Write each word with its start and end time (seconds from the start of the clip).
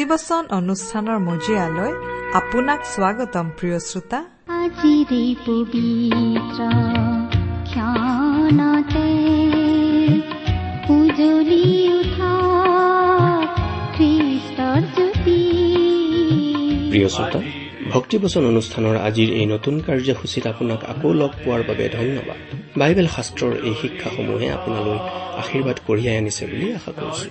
ভক্তিবচন 0.00 0.44
অনুষ্ঠানৰ 0.60 1.18
মজিয়ালৈ 1.28 1.92
আপোনাক 2.40 2.80
স্বাগতম 2.94 3.46
প্ৰিয় 3.58 3.78
শ্ৰোতা। 3.88 4.20
আজিৰে 4.60 5.24
পবিত্ৰ 5.46 6.60
ক্ষণতে 7.70 9.08
উজলি 10.96 11.64
উঠা 11.98 12.34
খ্ৰীষ্টৰ 13.96 14.80
জ্যোতি। 14.96 15.40
প্ৰিয় 16.90 17.08
শ্ৰোতা 17.16 17.40
ভক্তিবচন 17.94 18.42
অনুষ্ঠানৰ 18.52 18.96
আজিৰ 19.08 19.28
এই 19.40 19.46
নতুন 19.54 19.74
কাৰ্যসূচীত 19.86 20.44
আপোনাক 20.52 20.80
আকৌ 20.92 21.10
লগ 21.20 21.30
পোৱাৰ 21.42 21.62
বাবে 21.68 21.84
ধন্যবাদ। 21.98 22.59
বাইবেল 22.76 23.08
শাস্ত্ৰৰ 23.16 23.52
এই 23.68 23.74
শিক্ষাসমূহে 23.82 24.50
আপোনালৈ 24.50 24.98
আশীৰ্বাদ 25.42 25.76
কঢ়িয়াই 25.86 26.16
আনিছে 26.16 26.46
বুলি 26.46 26.72
আশা 26.72 26.92
কৰিছো। 26.92 27.26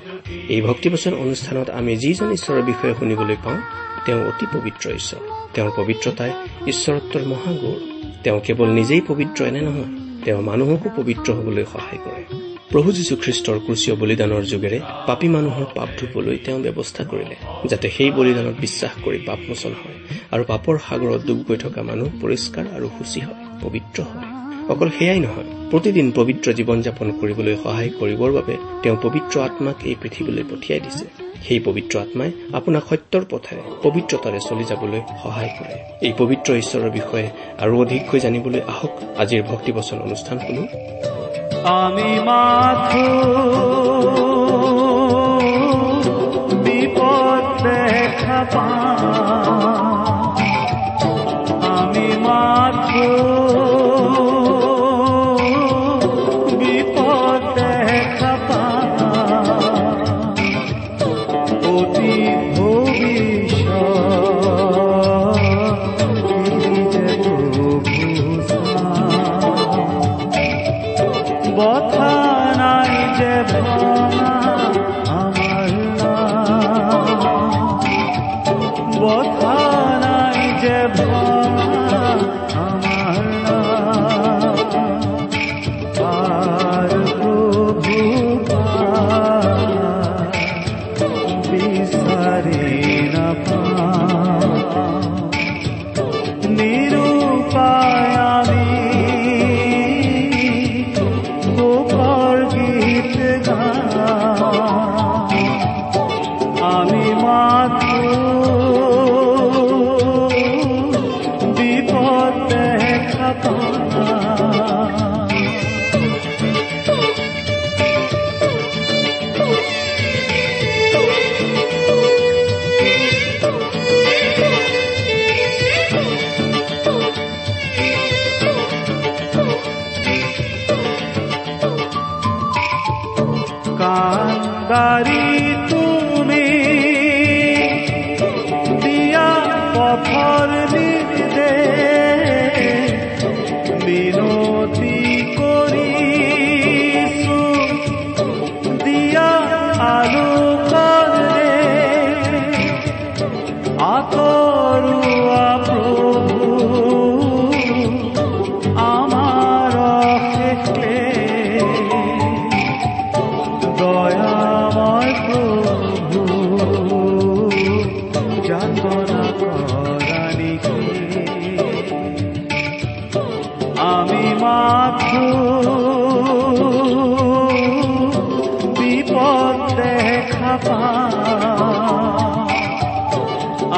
এই 0.49 0.61
ভক্তিবচন 0.61 1.13
অনুষ্ঠানত 1.13 1.69
আমি 1.69 1.97
যিজন 1.97 2.31
ঈশ্বৰৰ 2.31 2.61
বিষয়ে 2.61 2.93
শুনিবলৈ 2.99 3.35
পাওঁ 3.43 3.59
তেওঁ 4.05 4.27
অতি 4.27 4.45
পবিত্ৰ 4.53 4.89
ঈশ্বৰ। 4.89 5.21
তেওঁৰ 5.53 5.71
পবিত্ৰতাই 5.75 6.31
ঈশ্বৰত্বৰ 6.67 7.23
মহাগৌৰ। 7.25 7.79
তেওঁ 8.23 8.39
কেৱল 8.39 8.69
নিজেই 8.69 9.01
পবিত্ৰ 9.07 9.45
এনে 9.45 9.61
নহয় 9.61 9.89
তেওঁ 10.25 10.41
মানুহকো 10.41 10.89
পবিত্ৰ 10.95 11.33
হবলৈ 11.33 11.65
সহায় 11.73 12.01
কৰে। 12.05 12.23
প্ৰভু 12.69 12.91
যীশুখ্ৰীষ্টৰ 12.91 13.59
ক্ৰুচীয় 13.65 13.95
বলিদানৰ 13.95 14.43
যোগেৰে 14.43 14.79
পাপী 15.07 15.27
মানুহৰ 15.27 15.65
পাপ 15.75 15.89
ধুবলৈ 15.99 16.37
তেওঁ 16.37 16.59
ব্যৱস্থা 16.59 17.03
কৰিলে 17.03 17.35
যাতে 17.69 17.89
সেই 17.89 18.11
বলিদানত 18.11 18.55
বিশ্বাস 18.59 18.91
কৰি 19.03 19.17
পাপমোচন 19.17 19.71
হয় 19.71 19.97
আৰু 20.31 20.43
পাপৰ 20.43 20.77
সাগৰত 20.89 21.21
ডুব 21.27 21.39
গৈ 21.47 21.57
থকা 21.57 21.81
মানুহ 21.83 22.09
পৰিষ্কাৰ 22.21 22.65
আৰু 22.75 22.87
সূচী 22.97 23.19
হয় 23.19 23.45
পবিত্ৰ 23.61 24.01
হয়। 24.01 24.38
অকল 24.73 24.89
সেয়াই 24.97 25.19
নহয় 25.25 25.47
প্ৰতিদিন 25.71 26.07
পবিত্ৰ 26.15 26.47
জীৱন 26.57 26.79
যাপন 26.85 27.07
কৰিবলৈ 27.19 27.55
সহায় 27.63 27.91
কৰিবৰ 27.99 28.31
বাবে 28.37 28.55
তেওঁ 28.83 28.97
পবিত্ৰ 29.05 29.35
আত্মাক 29.47 29.77
এই 29.89 29.95
পৃথিৱীলৈ 30.01 30.43
পঠিয়াই 30.51 30.81
দিছে। 30.85 31.05
সেই 31.45 31.59
পবিত্ৰ 31.67 31.93
আত্মাই 32.03 32.31
আপোনাক 32.57 32.83
সত্যৰ 32.89 33.23
পথেৰে 33.31 33.63
পবিত্ৰতাৰে 33.83 34.39
চলি 34.47 34.65
যাবলৈ 34.71 35.01
সহায় 35.23 35.51
কৰে। 35.57 35.75
এই 36.07 36.13
পবিত্ৰ 36.19 36.49
ঈশ্বৰৰ 36.61 36.91
বিষয়ে 36.97 37.27
আৰু 37.63 37.73
অধিককৈ 37.83 38.19
জানিবলৈ 38.25 38.61
আহক 38.73 38.93
আজিৰ 39.21 39.41
ভক্তিবচন 39.51 39.97
অনুষ্ঠান 40.07 40.37
শুনো 40.45 40.63
আমি 41.77 42.09
মাথো 42.27 43.05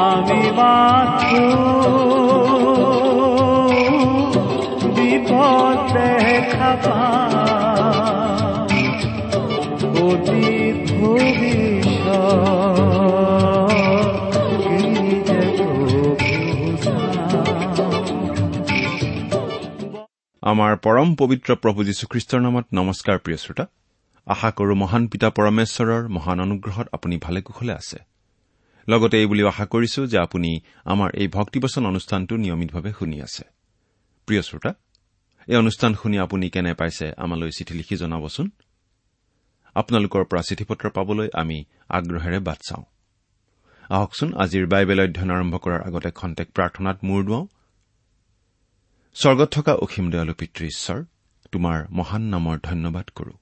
আমি 0.06 0.40
মাথু 0.58 1.44
বিপদ। 4.90 5.92
অতি 10.02 10.42
আমাৰ 20.42 20.76
পৰম 20.76 21.14
পবিত্ৰ 21.14 21.54
প্ৰভু 21.54 21.84
যীশুখ্ৰীষ্টৰ 21.84 22.40
নামত 22.40 22.66
নমস্কাৰ 22.74 23.18
প্ৰিয় 23.18 23.36
শ্ৰোতা। 23.36 23.64
আশা 24.26 24.50
কৰো 24.50 24.74
মহান 24.74 25.08
পিতা 25.08 25.28
পৰমেশ্বৰৰ 25.30 26.08
মহান 26.08 26.40
অনুগ্ৰহত 26.40 26.86
আপুনি 26.92 27.18
ভালে 27.18 27.42
কুশলে 27.42 27.72
আছে। 27.72 27.98
লগতে 28.88 29.18
এই 29.18 29.26
বুলিও 29.26 29.48
আশা 29.48 29.66
কৰিছো 29.66 30.06
যে 30.06 30.18
আপুনি 30.18 30.60
আমাৰ 30.84 31.10
এই 31.14 31.28
ভক্তিবচন 31.28 31.86
অনুষ্ঠানটো 31.86 32.36
নিয়মিতভাৱে 32.36 32.92
শুনি 32.98 33.20
আছে। 33.20 33.44
প্ৰিয় 34.26 34.42
শ্ৰোতা 34.42 34.74
এই 35.48 35.56
অনুষ্ঠান 35.56 35.94
শুনি 35.94 36.18
আপুনি 36.18 36.50
কেনে 36.50 36.74
পাইছে 36.74 37.12
আমালৈ 37.16 37.50
চিঠি 37.50 37.74
লিখি 37.74 37.96
জনাবচোন। 37.96 38.50
আপোনালোকৰ 39.74 40.24
পৰা 40.24 40.42
চিঠি 40.42 40.64
পত্ৰ 40.64 40.90
পাবলৈ 40.90 41.28
আমি 41.34 41.64
আগ্ৰহেৰে 41.88 42.38
বাট 42.38 42.58
চাওঁ। 42.68 42.84
আহকচোন 43.90 44.34
আজিৰ 44.34 44.66
বাইবেল 44.66 45.00
অধ্যয়ন 45.00 45.30
আৰম্ভ 45.30 45.56
কৰাৰ 45.56 45.82
আগতে 45.82 46.10
খন্তেক 46.10 46.48
প্ৰাৰ্থনাত 46.52 46.98
মূৰ 47.04 47.24
দুৱাওঁ। 47.24 47.46
স্বৰ্গত 49.14 49.48
থকা 49.52 49.72
অসীম 49.74 50.10
দয়ালু 50.10 50.34
পিতৃ 50.34 50.66
ঈশ্বৰ 50.66 51.04
তোমাৰ 51.52 51.78
মহান 51.90 52.22
নামৰ 52.22 52.58
ধন্যবাদ 52.62 53.10
কৰো। 53.14 53.41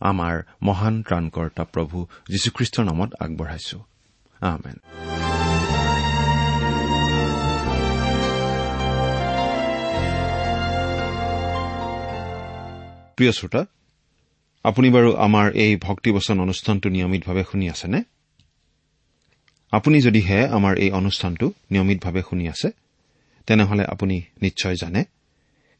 আমাৰ 0.00 0.42
মহান 0.62 1.02
ত্ৰাণকৰ্তা 1.02 1.64
প্ৰভু 1.64 2.06
যীশুখ্ৰীষ্টৰ 2.30 2.84
নামত 2.84 3.10
আগবঢ়াইছো। 3.20 3.78
প্ৰিয় 13.16 13.32
শ্ৰোতা 13.32 13.66
আপুনি 14.64 14.90
বাৰু 14.90 15.16
আমাৰ 15.16 15.52
এই 15.52 15.76
ভক্তিবচন 15.76 16.40
অনুষ্ঠানটো 16.40 16.88
নিয়মিতভাৱে 16.88 17.44
শুনি 17.50 17.68
আছেনে? 17.68 18.02
আপুনি 19.72 20.00
যদিহে 20.00 20.48
আমাৰ 20.48 20.76
এই 20.78 20.90
অনুষ্ঠানটো 20.90 21.52
নিয়মিতভাৱে 21.70 22.22
শুনি 22.22 22.48
আছে 22.48 22.70
তেনেহলে 23.46 23.84
আপুনি 23.84 24.22
নিশ্চয় 24.42 24.76
জানে 24.80 25.04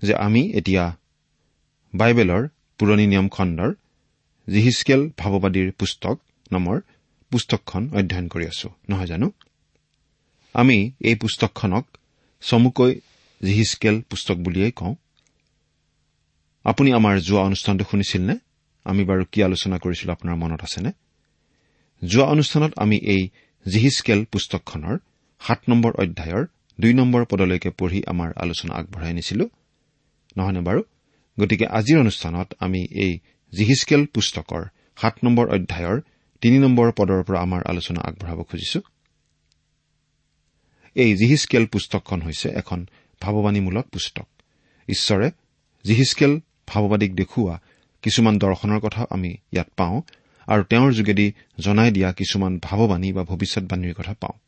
যে 0.02 0.14
আমি 0.14 0.52
এতিয়া 0.52 0.96
বাইবেলৰ 1.94 2.49
পুৰণি 2.78 3.06
নিয়ম 3.06 3.28
খণ্ডৰ 3.28 3.75
জিহিচকেল 4.50 5.00
ভাৱবাদীৰ 5.19 5.73
পুস্তক 5.73 6.17
নামৰ 6.52 6.76
পুস্তকখন 7.32 7.82
অধ্যয়ন 7.99 8.29
কৰি 8.29 8.47
আছো 8.47 8.69
নহয় 8.91 9.06
জানো? 9.06 9.31
আমি 10.55 10.91
এই 11.00 11.14
পুস্তকখনক 11.14 11.85
চমুকৈ 12.41 12.93
জিহিচকেল 13.43 13.97
পুস্তক 14.00 14.37
বুলিয়েই 14.37 14.73
কওঁ। 14.76 14.94
আপুনি 16.64 16.93
আমাৰ 16.93 17.14
যোৱা 17.20 17.43
অনুষ্ঠানটো 17.43 17.85
শুনিছিল 17.91 18.23
নে 18.26 18.37
আমি 18.85 19.05
বাৰু 19.05 19.23
কি 19.32 19.43
আলোচনা 19.43 19.76
কৰিছিলো 19.79 20.12
আপোনাৰ 20.12 20.37
মনত 20.37 20.61
আছেনে? 20.62 20.91
যোৱা 22.02 22.26
অনুষ্ঠানত 22.26 22.73
আমি 22.76 22.97
এই 22.97 23.23
জিহিচকেল 23.67 24.25
পুস্তকখনৰ 24.25 24.97
সাত 25.41 25.61
নম্বৰ 25.69 25.93
অধ্যায়ৰ 25.93 26.44
দুই 26.81 26.93
নম্বৰ 26.94 27.23
পদলৈকে 27.25 27.70
পঢ়ি 27.70 28.02
আমাৰ 28.06 28.31
আলোচনা 28.37 28.75
আগবঢ়াই 28.75 29.12
নিছিলো 29.12 29.44
নহয়নে 30.37 30.61
বাৰু? 30.61 30.82
গতিকে 31.41 31.67
আজিৰ 31.67 31.99
অনুষ্ঠানত 32.00 32.49
আমি 32.61 32.81
এই 32.91 33.19
জিহিচকেল 33.55 34.06
পুস্তকৰ 34.06 34.64
সাত 34.97 35.25
নম্বৰ 35.25 35.49
অধ্যায়ৰ 35.49 36.00
তিনি 36.41 36.58
নম্বৰ 36.58 36.93
পদৰ 36.93 37.23
পৰা 37.23 37.41
আমাৰ 37.41 37.62
আলোচনা 37.67 38.00
আগবঢ়াব 38.00 38.43
খুজিছো। 38.43 38.81
এই 40.94 41.17
জিহিচকেল 41.17 41.67
পুস্তকখন 41.67 42.23
হৈছে 42.23 42.49
এখন 42.49 42.87
ভাৱবাণীমূলক 43.20 43.88
পুস্তক। 43.88 44.29
ঈশ্বৰে 44.88 45.31
জিহিচকেল 45.85 46.41
ভাৱবাদীক 46.67 47.14
দেখুওৱা 47.14 47.61
কিছুমান 48.02 48.38
দৰ্শনৰ 48.38 48.81
কথা 48.81 49.06
আমি 49.11 49.37
ইয়াত 49.52 49.69
পাওঁ 49.76 50.02
আৰু 50.47 50.62
তেওঁৰ 50.64 50.93
যোগেদি 50.93 51.32
জনাই 51.58 51.91
দিয়া 51.91 52.12
কিছুমান 52.12 52.58
ভাৱবাণী 52.62 53.12
বা 53.12 53.25
ভৱিষ্যৎবাণীৰ 53.25 53.94
কথা 53.94 54.14
পাওঁ। 54.20 54.38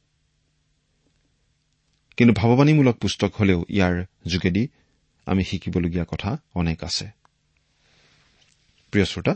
কিন্তু 2.17 2.35
ভাৱবাণীমূলক 2.35 2.97
পুস্তক 2.97 3.35
হলেও 3.35 3.65
ইয়াৰ 3.69 4.05
যোগেদি 4.27 4.69
আমি 5.27 5.45
শিকিবলগীয়া 5.45 6.05
কথা 6.09 6.39
অনেক 6.55 6.85
আছে। 6.85 7.22
প্ৰিয় 8.93 9.07
শ্ৰোতা 9.07 9.35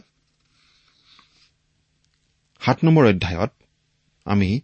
সাত 2.62 2.79
নম্বৰ 2.85 3.05
অধ্যায়ত 3.06 3.53
আমি 4.26 4.61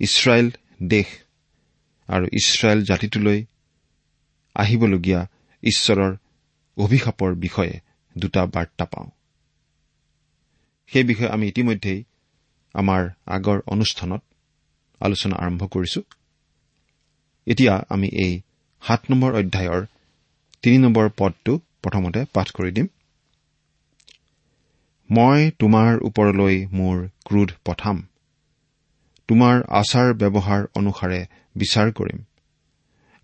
ইছৰাইল 0.00 0.46
দেশ 0.86 1.08
আৰু 2.08 2.24
ইছৰাইল 2.32 2.84
জাতিটোলৈ 2.84 3.38
আহিবলগীয়া 4.56 5.20
ঈশ্বৰৰ 5.62 6.12
অভিশাপৰ 6.76 7.34
বিষয়ে 7.34 7.74
দুটা 8.18 8.46
বাৰ্তা 8.46 8.84
পাওঁ। 8.84 9.08
সেই 10.86 11.04
বিষয়ে 11.04 11.30
আমি 11.30 11.48
ইতিমধ্যেই 11.48 12.04
আমাৰ 12.74 13.02
আগৰ 13.26 13.58
অনুষ্ঠানত 13.66 14.22
আলোচনা 15.00 15.36
আৰম্ভ 15.36 15.62
কৰিছো। 15.66 16.00
এতিয়া 17.46 17.74
আমি 17.88 18.08
এই 18.24 18.40
সাত 18.82 19.00
নম্বৰ 19.10 19.30
অধ্যায়ৰ 19.34 19.86
তিনি 20.62 20.78
নম্বৰ 20.78 21.06
পদটো 21.16 21.52
প্ৰথমতে 21.82 22.20
পাঠ 22.32 22.48
কৰি 22.50 22.70
দিম। 22.72 22.86
মই 25.10 25.50
তোমাৰ 25.58 25.90
ওপৰলৈ 26.02 26.56
মোৰ 26.72 27.08
ক্ৰোধ 27.26 27.50
পঠাম। 27.64 27.98
তোমাৰ 29.28 29.62
আচাৰ 29.70 30.14
ব্যৱহাৰ 30.14 30.62
অনুসাৰে 30.74 31.20
বিচাৰ 31.56 31.92
কৰিম। 31.92 32.18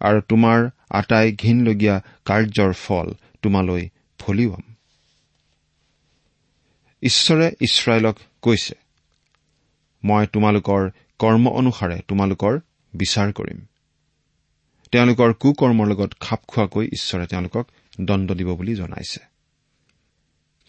আৰু 0.01 0.21
তোমাৰ 0.29 0.59
আটাই 0.91 1.33
ঘীনলগীয়া 1.33 1.97
কাৰ্যৰ 2.25 2.73
ফল 2.73 3.07
তোমালৈ 3.43 3.89
ফলিওৱাম 4.19 4.65
ঈশ্বৰে 7.03 7.47
ইছৰাইলক 7.61 8.17
কৈছে 8.43 8.75
মই 10.05 10.27
তোমালোকৰ 10.27 10.83
কৰ্ম 11.19 11.45
অনুসাৰে 11.49 11.99
তোমালোকৰ 12.09 12.61
বিচাৰ 12.95 13.33
কৰিম। 13.33 13.59
তেওঁলোকৰ 14.93 15.31
কুকৰ্মৰ 15.33 15.87
লগত 15.87 16.11
খাপ 16.21 16.41
খোৱাকৈ 16.49 16.87
ঈশ্বৰে 16.87 17.27
তেওঁলোকক 17.27 17.65
দণ্ড 18.01 18.29
দিব 18.33 18.49
বুলি 18.55 18.75
জনাইছে। 18.75 19.21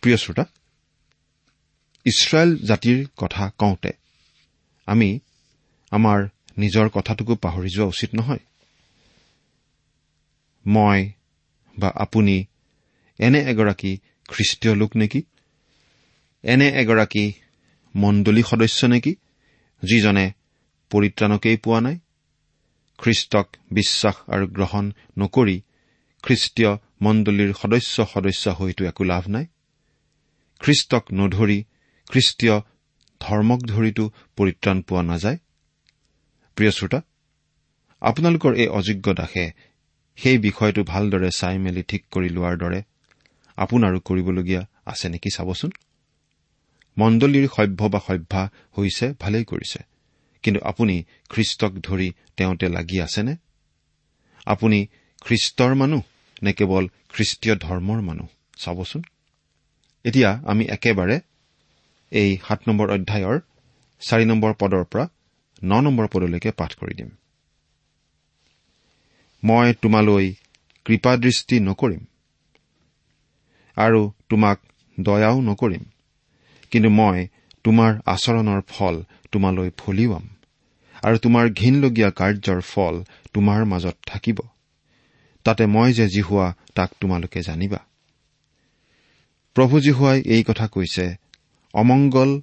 প্ৰিয় 0.04 0.18
শ্ৰোতা 0.18 0.46
ইছৰাইল 2.06 2.52
জাতিৰ 2.58 3.08
কথা 3.18 3.44
কওঁতে 3.58 3.92
আমি 4.88 5.10
আমাৰ 5.92 6.20
নিজৰ 6.58 6.90
কথাটোকো 6.90 7.36
পাহৰি 7.36 7.70
যোৱা 7.70 7.86
উচিত 7.86 8.10
নহয়। 8.16 8.44
মই 10.66 11.00
বা 11.78 11.90
আপুনি 11.96 12.46
এনে 13.20 13.40
এগৰাকী 13.52 13.92
খ্ৰীষ্টীয় 14.30 14.76
লোক 14.76 14.92
নেকি? 14.96 15.22
এনে 16.44 16.68
এগৰাকী 16.82 17.26
মণ্ডলী 17.96 18.44
সদস্য 18.44 18.86
নেকি 18.86 19.14
যিজনে 19.84 20.26
পৰিত্ৰাণকেই 20.92 21.58
পোৱা 21.58 21.80
নাই? 21.82 21.98
খ্ৰীষ্টক 23.00 23.48
বিশ্বাস 23.72 24.16
আৰু 24.28 24.46
গ্ৰহণ 24.48 24.86
নকৰি 25.18 25.58
খ্ৰীষ্টীয় 26.24 26.72
মণ্ডলীৰ 27.02 27.52
সদস্য 27.54 27.96
সদস্য 28.14 28.46
হৈতো 28.50 28.86
একো 28.86 29.04
লাভ 29.04 29.24
নাই? 29.28 29.46
খ্ৰীষ্টক 30.60 31.04
নধৰি 31.14 31.64
খ্ৰীষ্টীয় 32.10 32.56
ধৰ্মক 33.22 33.60
ধৰিতো 33.62 34.04
পৰিত্ৰাণ 34.36 34.82
পোৱা 34.82 35.02
নাযায়? 35.02 35.38
প্ৰিয় 36.56 36.72
শ্ৰোতা 36.72 37.00
আপোনালোকৰ 38.02 38.54
এই 38.54 38.68
অযোগ্য 38.68 39.14
দাসে 39.14 39.52
সেই 40.18 40.38
বিষয়টো 40.38 40.84
ভালদৰে 40.84 41.30
চাই 41.36 41.58
মেলি 41.58 41.84
ঠিক 41.84 42.02
কৰি 42.12 42.30
লোৱাৰ 42.30 42.56
দৰে 42.58 42.82
আপোনাৰো 43.58 44.00
কৰিবলগীয়া 44.00 44.62
আছে 44.86 45.10
নেকি 45.10 45.30
চাবচোন? 45.36 45.72
মণ্ডলীৰ 46.98 47.48
সভ্য 47.56 47.82
বা 47.88 48.00
সভ্যা 48.08 48.50
হৈছে 48.78 49.14
ভালেই 49.20 49.46
কৰিছে। 49.46 49.80
কিন্তু 50.44 50.60
আপুনি 50.64 51.04
খ্ৰীষ্টক 51.30 51.72
ধৰি 51.72 52.14
তেওঁতে 52.38 52.68
লাগি 52.70 53.02
আছেনে? 53.02 53.36
আপুনি 54.46 54.88
খ্ৰীষ্টৰ 55.22 55.76
মানুহ 55.76 56.02
নে 56.44 56.54
কেৱল 56.54 56.88
খ্ৰীষ্টীয় 57.10 57.56
ধৰ্মৰ 57.56 58.02
মানুহ? 58.02 58.28
চাবচোন। 58.58 59.02
এতিয়া 60.04 60.30
আমি 60.46 60.66
একেবাৰে 60.66 61.20
এই 62.12 62.30
সাত 62.48 62.60
নম্বৰ 62.68 62.88
অধ্যায়ৰ 62.90 63.38
চাৰি 64.02 64.26
নম্বৰ 64.26 64.52
পদৰ 64.60 64.84
পৰা 64.92 65.06
ন 65.64 65.72
নম্বৰ 65.82 66.08
পদলৈকে 66.08 66.52
পাঠ 66.52 66.72
কৰি 66.76 66.94
দিম। 66.94 67.10
মই 69.44 69.74
তোমালৈ 69.74 70.26
কৃপাদৃষ্টি 70.86 71.56
নকৰিম 71.60 72.02
আৰু 73.78 74.02
তোমাক 74.30 74.58
দয়াও 75.00 75.38
নকৰিম 75.42 75.84
কিন্তু 76.72 76.90
মই 76.90 77.28
তোমাৰ 77.64 77.92
আচৰণৰ 78.06 78.62
ফল 78.68 78.96
তোমালৈ 79.32 79.70
ফলিওৱাম 79.78 80.26
আৰু 81.04 81.18
তোমাৰ 81.18 81.46
ঘীনলগীয়া 81.50 82.10
কাৰ্যৰ 82.10 82.62
ফল 82.62 82.96
তোমাৰ 83.34 83.66
মাজত 83.66 83.98
থাকিব। 84.06 84.40
তাতে 85.46 85.64
মই 85.66 85.94
যে 85.94 86.06
জিহুৱা 86.08 86.48
তাক 86.76 86.90
তোমালোকে 87.02 87.40
জানিবা। 87.42 87.80
প্ৰভু 89.56 89.76
জীহুৱাই 89.80 90.20
এই 90.26 90.44
কথা 90.44 90.68
কৈছে 90.68 91.06
অমংগল 91.74 92.42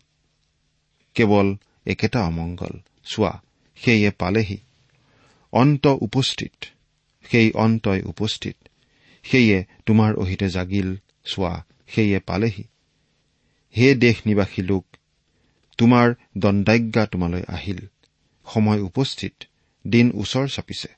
কেৱল 1.15 1.57
একেটা 1.87 2.21
অমংগল 2.23 2.75
চোৱা 3.05 3.43
সেয়ে 3.77 4.11
পালেহি। 4.11 4.59
অন্ত 5.53 5.87
উপস্থিত 5.87 6.65
সেই 7.31 7.53
অন্তই 7.53 8.03
উপস্থিত। 8.03 8.57
সেয়ে 9.25 9.65
তোমাৰ 9.87 10.15
অহিতে 10.15 10.49
জাগিল 10.49 10.97
চোৱা 11.25 11.65
সেয়ে 11.89 12.19
পালেহি। 12.19 12.65
হে 13.77 13.95
দেশ 13.95 14.17
নিবাসী 14.27 14.63
লোক 14.63 14.85
তোমাৰ 15.79 16.15
দণ্ডাজ্ঞা 16.39 17.07
তোমালৈ 17.07 17.43
আহিল। 17.49 17.81
সময় 18.47 18.81
উপস্থিত 18.81 19.35
দিন 19.87 20.11
ওচৰ 20.15 20.49
চাপিছে। 20.49 20.89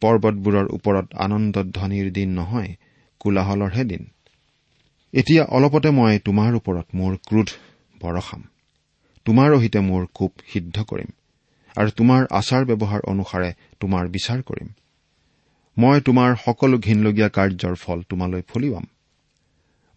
পৰ্বতবোৰৰ 0.00 0.66
ওপৰত 0.70 1.14
আনন্দধ্বনিৰ 1.14 2.12
দিন 2.12 2.30
নহয় 2.30 2.74
কোলাহলৰহে 3.20 3.84
দিন। 3.84 4.10
এতিয়া 5.12 5.44
অলপতে 5.44 5.90
মই 5.90 6.18
তোমাৰ 6.18 6.54
ওপৰত 6.54 6.86
মোৰ 6.94 7.16
ক্ৰোধ 7.16 7.48
বৰষাম 8.02 8.42
তোমাৰ 9.26 9.50
অহিতে 9.56 9.80
মোৰ 9.88 10.02
কোপ 10.18 10.32
সিদ্ধ 10.52 10.76
কৰিম 10.90 11.10
আৰু 11.74 11.90
তোমাৰ 11.98 12.22
আচাৰ 12.40 12.62
ব্যৱহাৰ 12.70 13.00
অনুসাৰে 13.12 13.50
তোমাৰ 13.80 14.08
বিচাৰ 14.14 14.40
কৰিম। 14.48 14.68
মই 15.76 16.00
তোমাৰ 16.00 16.30
সকলো 16.44 16.76
ঘীনলগীয়া 16.78 17.28
কাৰ্যৰ 17.28 17.74
ফল 17.74 17.98
তোমালৈ 18.10 18.42
ফলিওৱাম 18.50 18.86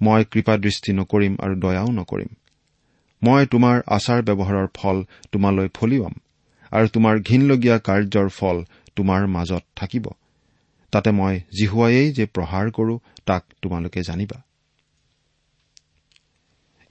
মই 0.01 0.21
কৃপাদৃষ্টি 0.31 0.91
নকৰিম 0.99 1.33
আৰু 1.43 1.55
দয়াও 1.59 1.89
নকৰিম। 1.91 2.31
মই 3.21 3.45
তোমাৰ 3.45 3.81
আচাৰ 3.87 4.21
ব্যৱহাৰৰ 4.21 4.67
ফল 4.73 4.97
তোমালৈ 5.31 5.69
ফলিওৱাম 5.77 6.15
আৰু 6.71 6.87
তোমাৰ 6.87 7.15
ঘীনলগীয়া 7.19 7.77
কাৰ্যৰ 7.79 8.29
ফল 8.29 8.57
তোমাৰ 8.95 9.27
মাজত 9.27 9.63
থাকিব। 9.75 10.05
তাতে 10.93 11.09
মই 11.11 11.35
জিহুৱায়েই 11.57 12.09
যে 12.11 12.25
প্ৰহাৰ 12.35 12.65
কৰো 12.71 12.95
তাক 13.25 13.43
তোমালোকে 13.61 13.99
জানিবা। 14.01 14.37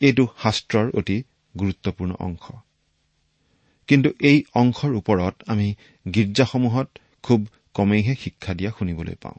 এইটো 0.05 0.25
শাস্ত্ৰৰ 0.43 0.87
অতি 0.95 1.17
গুৰুত্বপূৰ্ণ 1.55 2.13
অংশ। 2.19 2.45
কিন্তু 3.89 4.09
এই 4.21 4.39
অংশৰ 4.55 4.93
ওপৰত 4.95 5.35
আমি 5.47 5.67
গীৰ্জাসমূহত 6.07 6.89
খুব 7.23 7.41
কমেইহে 7.75 8.15
শিক্ষা 8.15 8.53
দিয়া 8.55 8.71
শুনিবলৈ 8.79 9.17
পাওঁ। 9.23 9.39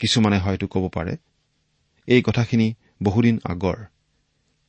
কিছুমানে 0.00 0.38
হয়তো 0.38 0.66
ক'ব 0.66 0.84
পাৰে 0.88 1.14
এই 2.08 2.22
কথাখিনি 2.22 2.68
বহুদিন 3.02 3.36
আগৰ 3.44 3.78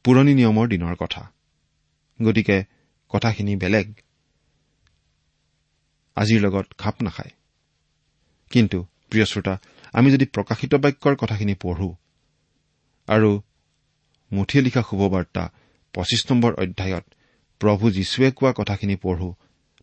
পুৰণি 0.05 0.33
নিয়মৰ 0.33 0.67
দিনৰ 0.67 0.95
কথা। 0.95 1.23
গতিকে 2.19 2.57
কথাখিনি 3.13 3.53
বেলেগ। 3.55 3.87
আজিৰ 6.17 6.39
লগত 6.41 6.67
খাপ 6.77 6.95
নাখায়। 7.01 7.33
কিন্তু 8.51 8.77
প্ৰিয় 9.09 9.25
শ্ৰোতা 9.25 9.53
আমি 9.93 10.07
যদি 10.11 10.25
প্ৰকাশিত 10.25 10.75
বাক্যৰ 10.75 11.15
কথাখিনি 11.15 11.55
পঢ়ো 11.61 11.89
আৰু 13.07 13.31
মুঠিয়ে 14.31 14.63
লিখা 14.63 14.83
শুভবাৰ্তা 14.89 15.51
পঁচিছ 15.93 16.31
নম্বৰ 16.31 16.53
অধ্যায়ত 16.53 17.03
প্ৰভু 17.59 17.91
যীশুৱে 17.91 18.31
কোৱা 18.31 18.53
কথাখিনি 18.57 18.95
পঢ়ো। 18.95 19.33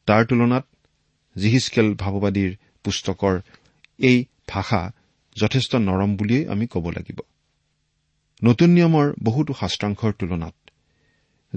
তাৰ 0.06 0.24
তুলনাত 0.24 0.66
জিহিচকেল 1.38 1.94
ভাৱবাদীৰ 1.94 2.56
পুস্তকৰ 2.84 3.40
এই 3.98 4.24
ভাষা 4.48 4.92
যথেষ্ট 5.36 5.74
নৰম 5.74 6.16
বুলিয়েই 6.16 6.48
আমি 6.48 6.66
ক'ব 6.66 6.90
লাগিব। 6.90 7.20
নতুন 8.44 8.70
নিয়মৰ 8.70 9.12
বহুতো 9.22 9.54
শাস্ত্ৰাংশৰ 9.60 10.12
তুলনাত 10.12 10.54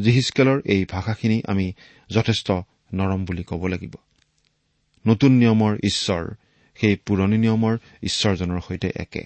জিহিচকেলৰ 0.01 0.61
এই 0.65 0.85
ভাষাখিনি 0.85 1.41
আমি 1.47 1.73
যথেষ্ট 2.09 2.51
নৰম 2.93 3.25
বুলি 3.25 3.43
ক'ব 3.43 3.67
লাগিব। 3.67 3.95
নতুন 5.07 5.31
নিয়মৰ 5.31 5.77
ঈশ্বৰ 5.83 6.33
সেই 6.75 6.95
পুৰণি 6.95 7.37
নিয়মৰ 7.37 7.77
ঈশ্বৰজনৰ 8.03 8.61
সৈতে 8.67 8.91
একে। 8.95 9.23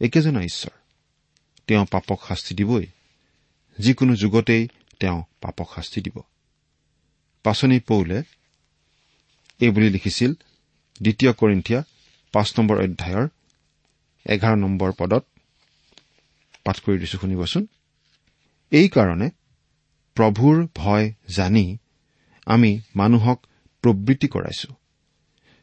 একেজনা 0.00 0.42
ঈশ্বৰ। 0.42 0.85
তেওঁ 1.66 1.86
পাপক 1.90 2.20
শাস্তি 2.28 2.54
দিবই। 2.54 2.86
যিকোনো 3.78 4.14
যুগতেই 4.14 4.68
তেওঁ 5.00 5.22
পাপক 5.40 5.68
শাস্তি 5.74 6.00
দিব। 6.00 6.16
পাচনি 7.44 7.80
পৌলে 7.80 8.22
এইবুলি 9.60 9.90
লিখিছিল 9.90 10.32
দ্বিতীয় 11.02 11.32
কৰিন্ঠিয়া 11.32 11.80
পাঁচ 12.32 12.48
নম্বৰ 12.58 12.76
অধ্যায়ৰ 12.76 13.28
এঘাৰ 14.26 14.56
নম্বৰ 14.56 14.92
পদত 14.98 15.24
পাঠ 16.64 16.76
কৰি 16.80 16.98
দিছো 16.98 17.18
শুনিবচোন। 17.18 17.66
এইকাৰণে 18.72 19.28
প্ৰভুৰ 20.16 20.66
ভয় 20.74 21.06
জানি 21.28 21.78
আমি 22.46 22.80
মানুহক 22.96 23.38
প্ৰবৃত্তি 23.84 24.28
কৰাইছো। 24.28 24.70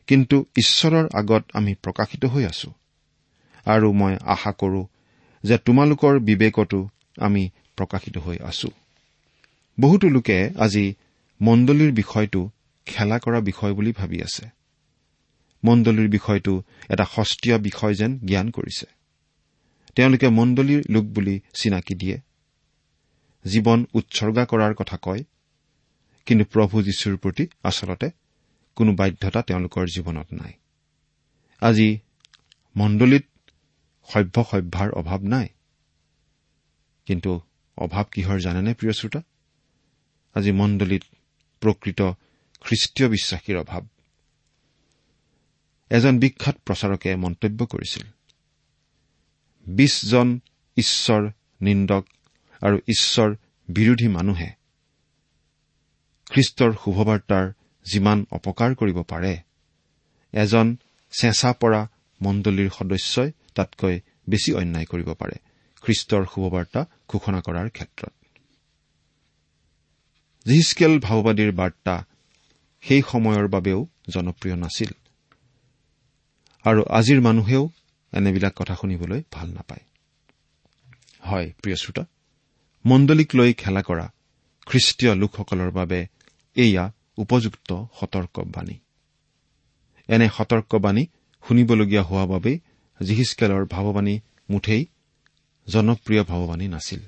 কিন্তু 0.07 0.45
ঈশ্বৰৰ 0.57 1.05
আগত 1.13 1.43
আমি 1.53 1.73
প্ৰকাশিত 1.73 2.25
হৈ 2.25 2.43
আছো। 2.45 2.69
আৰু 3.65 3.93
মই 3.93 4.13
আশা 4.25 4.51
কৰো 4.51 4.81
যে 5.43 5.57
তোমালোকৰ 5.57 6.19
বিবেকতো 6.19 6.89
আমি 7.17 7.49
প্ৰকাশিত 7.77 8.17
হৈ 8.17 8.37
আছো। 8.37 8.67
বহুতো 9.79 10.09
লোকে 10.09 10.49
আজি 10.59 10.93
মণ্ডলীৰ 11.41 11.91
বিষয়টো 11.91 12.49
খেলা 12.85 13.19
কৰা 13.19 13.39
বিষয় 13.39 13.73
বুলি 13.73 13.91
ভাবি 13.91 14.21
আছে। 14.21 14.49
মণ্ডলীৰ 15.65 16.09
বিষয়টো 16.09 16.63
এটা 16.89 17.05
সস্তীয় 17.15 17.57
বিষয় 17.57 17.93
যেন 17.93 18.19
জ্ঞান 18.19 18.49
কৰিছে। 18.49 18.85
তেওঁলোকে 19.95 20.29
মণ্ডলীৰ 20.29 20.83
লোক 20.89 21.05
বুলি 21.05 21.39
চিনাকি 21.53 21.95
দিয়ে। 21.95 22.17
জীৱন 23.45 23.85
উৎসৰ্গা 23.93 24.45
কৰাৰ 24.45 24.73
কথা 24.73 24.97
কয়। 25.01 25.23
কিন্তু 26.25 26.45
প্ৰভু 26.45 26.83
যীশুৰ 26.83 27.17
প্ৰতি 27.17 27.47
আচলতে 27.63 28.09
কোনো 28.75 28.93
বাধ্যতা 28.93 29.41
তেওঁলোকৰ 29.41 29.85
জীৱনত 29.85 30.33
নাই। 30.33 30.53
আজি 31.61 31.99
মণ্ডলীত 32.75 33.25
সভ্য 34.09 34.35
সভ্যাৰ 34.51 34.89
অভাৱ 34.91 35.21
নাই। 35.23 35.47
কিন্তু 37.07 37.31
অভাৱ 37.77 38.05
কিহৰ 38.11 38.37
জানেনে 38.39 38.71
প্ৰিয় 38.73 38.93
শ্ৰোতা? 38.93 39.21
আজি 40.35 40.51
মণ্ডলীত 40.51 41.03
প্ৰকৃত 41.61 42.01
খ্ৰীষ্টীয় 42.61 43.07
বিশ্বাসীৰ 43.09 43.57
অভাৱ। 43.57 43.83
এজন 45.91 46.13
বিখ্যাত 46.19 46.55
প্ৰচাৰকে 46.65 47.09
মন্তব্য 47.15 47.59
কৰিছিল 47.65 48.03
বিশজন 49.67 50.27
ঈশ্বৰ 50.77 51.21
নিন্দক 51.61 52.03
আৰু 52.61 52.77
ঈশ্বৰ 52.87 53.29
বিৰোধী 53.69 54.07
মানুহে 54.07 54.49
খ্ৰীষ্টৰ 56.31 56.71
শুভবাৰ্তাৰ 56.83 57.45
যিমান 57.85 58.25
অপকাৰ 58.31 58.71
কৰিব 58.75 58.97
পাৰে 59.01 59.33
এজন 60.33 60.67
চেঁচা 61.13 61.51
পৰা 61.53 61.81
মণ্ডলীৰ 62.21 62.69
সদস্যই 62.69 63.31
তাতকৈ 63.55 63.99
বেছি 64.29 64.53
অন্যায় 64.53 64.85
কৰিব 64.85 65.09
পাৰে। 65.13 65.35
খ্ৰীষ্টৰ 65.83 66.23
শুভবাৰ্তা 66.33 66.81
ঘোষণা 67.09 67.39
কৰাৰ 67.41 67.69
ক্ষেত্ৰত। 67.69 68.13
জিহিচকেল 70.45 70.99
ভাওবাদীৰ 70.99 71.51
বাৰ্তা 71.51 72.05
সেই 72.83 73.01
সময়ৰ 73.01 73.47
বাবেও 73.47 73.87
জনপ্ৰিয় 74.09 74.55
নাছিল। 74.55 74.91
আৰু 76.65 76.81
আজিৰ 76.89 77.21
মানুহেও 77.21 77.69
এনেবিলাক 78.13 78.53
কথা 78.55 78.75
শুনিবলৈ 78.75 79.21
ভাল 79.31 79.47
নাপায়। 79.49 79.83
হয় 81.21 81.47
প্ৰিয় 81.61 81.75
শ্ৰোতা 81.75 82.03
মণ্ডলীক 82.85 83.29
লৈ 83.35 83.53
খেলা 83.53 83.81
কৰা 83.81 84.05
খ্ৰীষ্টীয় 84.65 85.15
লোকসকলৰ 85.15 85.71
বাবে 85.71 86.07
এয়া 86.55 86.91
উপযুক্ত 87.17 87.69
সতৰ্কবাণী। 87.99 88.79
এনে 90.07 90.27
সতৰ্কবাণী 90.37 91.03
শুনিবলগীয়া 91.47 92.03
হোৱা 92.03 92.25
বাবেই 92.25 92.59
জিহিচকেলৰ 93.03 93.63
ভাৱবাণী 93.65 94.15
মুঠেই 94.49 94.83
জনপ্ৰিয় 95.67 96.23
ভাৱবাণী 96.23 96.67
নাছিল। 96.67 97.01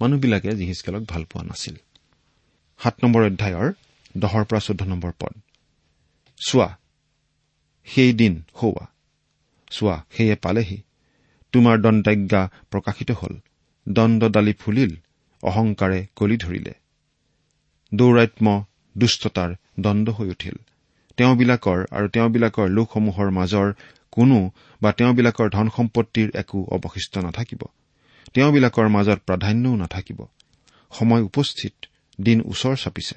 মানুহবিলাকে 0.00 0.50
জিহিচকেলক 0.54 1.02
ভাল 1.02 1.22
পোৱা 1.24 1.42
নাছিল। 1.44 1.76
সাত 2.80 2.94
নম্বৰ 3.02 3.22
অধ্যায়ৰ 3.22 3.68
দহৰ 4.16 4.44
পৰা 4.44 4.60
চৈধ্য 4.60 4.84
নম্বৰ 4.84 5.12
পদ। 5.20 5.32
চোৱা 6.46 6.68
সেই 7.84 8.12
দিন 8.12 8.42
সৌৱা 8.60 8.86
চোৱা 9.70 9.96
সেয়ে 10.10 10.36
পালেহি। 10.36 10.78
তোমাৰ 11.52 11.76
দণ্ডাজ্ঞা 11.80 12.42
প্ৰকাশিত 12.70 13.10
হল। 13.10 13.34
দণ্ডদালি 13.88 14.52
ফুলিল 14.52 14.92
অহংকাৰে 15.42 16.06
কলি 16.16 16.36
ধৰিলে। 16.36 16.74
দৌৰাত্ম 17.94 18.46
দুষ্টতাৰ 18.98 19.50
দণ্ড 19.80 20.06
হৈ 20.08 20.28
উঠিল। 20.28 20.56
তেওঁবিলাকৰ 21.16 21.78
আৰু 21.90 22.06
তেওঁবিলাকৰ 22.08 22.68
লোকসমূহৰ 22.68 23.28
মাজৰ 23.30 23.68
কোনো 24.12 24.38
বা 24.82 24.92
তেওঁবিলাকৰ 24.92 25.48
ধন 25.50 25.68
সম্পত্তিৰ 25.76 26.28
একো 26.34 26.58
অৱশিষ্ট 26.70 27.18
নাথাকিব। 27.18 27.62
তেওঁবিলাকৰ 28.34 28.88
মাজত 28.88 29.18
প্ৰাধান্যও 29.26 29.76
নাথাকিব। 29.76 30.20
সময় 30.92 31.22
উপস্থিত 31.22 31.74
দিন 32.20 32.38
ওচৰ 32.40 32.76
চাপিছে। 32.76 33.16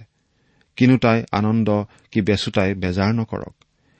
কিনোতাই 0.77 1.23
আনন্দ 1.31 1.69
কি 2.11 2.19
বেচোতাই 2.21 2.75
বেজাৰ 2.75 3.11
নকৰক 3.13 3.53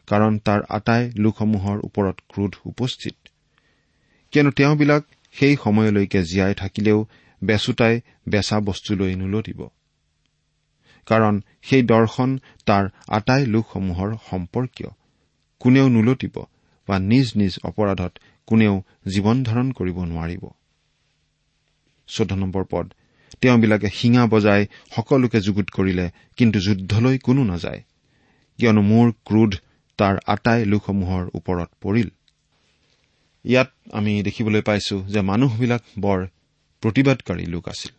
কাৰণ 0.08 0.40
তাৰ 0.40 0.62
আটাই 0.70 1.04
লোকসমূহৰ 1.16 1.78
ওপৰত 1.84 2.16
ক্ৰোধ 2.30 2.54
উপস্থিত। 2.66 3.16
কিয়নো 4.32 4.52
তেওঁবিলাক 4.52 5.04
সেই 5.34 5.56
সময়লৈকে 5.64 6.20
জীয়াই 6.24 6.54
থাকিলেও 6.54 7.00
বেচোতাই 7.44 8.02
বেচা 8.30 8.60
বস্তুলৈ 8.60 9.16
নোলটিব। 9.16 9.60
কাৰণ 11.06 11.34
সেই 11.62 11.84
দৰ্শন 11.84 12.30
তাৰ 12.66 12.84
আটাই 13.08 13.46
লোকসমূহৰ 13.46 14.10
সম্পৰ্কীয়। 14.30 14.90
কোনেও 15.60 15.88
নোলটিব 15.90 16.36
বা 16.88 17.00
নিজ 17.00 17.28
নিজ 17.36 17.54
অপৰাধত 17.64 18.14
কোনেও 18.48 18.84
জীৱন 19.08 19.44
ধাৰণ 19.44 19.72
কৰিব 19.72 19.98
নোৱাৰিব। 20.04 20.44
পদ 22.70 22.94
তেওঁবিলাকে 23.42 23.90
শিঙা 23.90 24.28
বজাই 24.28 24.68
সকলোকে 24.96 25.40
যুগুত 25.42 25.68
কৰিলে 25.70 26.10
কিন্তু 26.38 26.60
যুদ্ধলৈ 26.60 27.18
কোনো 27.18 27.44
নাযায়। 27.44 27.82
কিয়নো 28.58 28.82
মোৰ 28.82 29.12
ক্ৰোধ 29.26 29.52
তাৰ 29.98 30.16
আটাই 30.28 30.66
লোকসমূহৰ 30.66 31.24
ওপৰত 31.34 31.70
পৰিল। 31.82 32.10
ইয়াত 33.46 33.70
আমি 33.94 34.24
দেখিবলৈ 34.24 34.62
পাইছো 34.62 35.04
যে 35.08 35.22
মানুহবিলাক 35.22 35.84
বৰ 36.00 36.28
প্ৰতিবাদকাৰী 36.82 37.46
লোক 37.46 37.70
আছিল। 37.70 37.92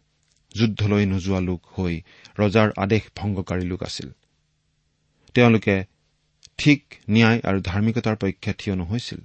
যুদ্ধলৈ 0.55 1.07
নোযোৱা 1.07 1.41
লোক 1.41 1.61
হৈ 1.79 1.95
ৰজাৰ 2.39 2.69
আদেশ 2.77 3.03
ভংগকাৰী 3.17 3.65
লোক 3.65 3.83
আছিল। 3.83 4.09
তেওঁলোকে 5.35 5.85
ঠিক 6.59 6.81
ন্যায় 7.11 7.41
আৰু 7.49 7.59
ধাৰ্মিকতাৰ 7.61 8.17
পক্ষে 8.17 8.53
থিয় 8.53 8.77
নহৈছিল। 8.77 9.21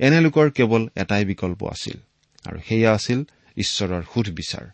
এনে 0.00 0.20
লোকৰ 0.20 0.50
কেৱল 0.50 0.82
এটাই 0.96 1.24
বিকল্প 1.24 1.60
আছিল 1.64 1.96
আৰু 2.44 2.58
সেয়া 2.68 2.90
আছিল 2.92 3.24
ঈশ্বৰৰ 3.56 4.02
সুধবিচাৰ। 4.14 4.66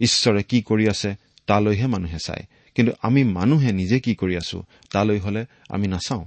ঈশ্বৰে 0.00 0.42
কি 0.42 0.58
কৰি 0.62 0.84
আছে 0.88 1.10
তালৈহে 1.46 1.86
মানুহে 1.86 2.18
চায় 2.18 2.44
কিন্তু 2.74 2.92
আমি 3.02 3.24
মানুহে 3.24 3.72
নিজে 3.72 4.00
কি 4.00 4.14
কৰি 4.14 4.34
আছো 4.36 4.58
তালৈ 4.90 5.18
হলে 5.18 5.46
আমি 5.68 5.86
নাচাওঁ 5.88 6.24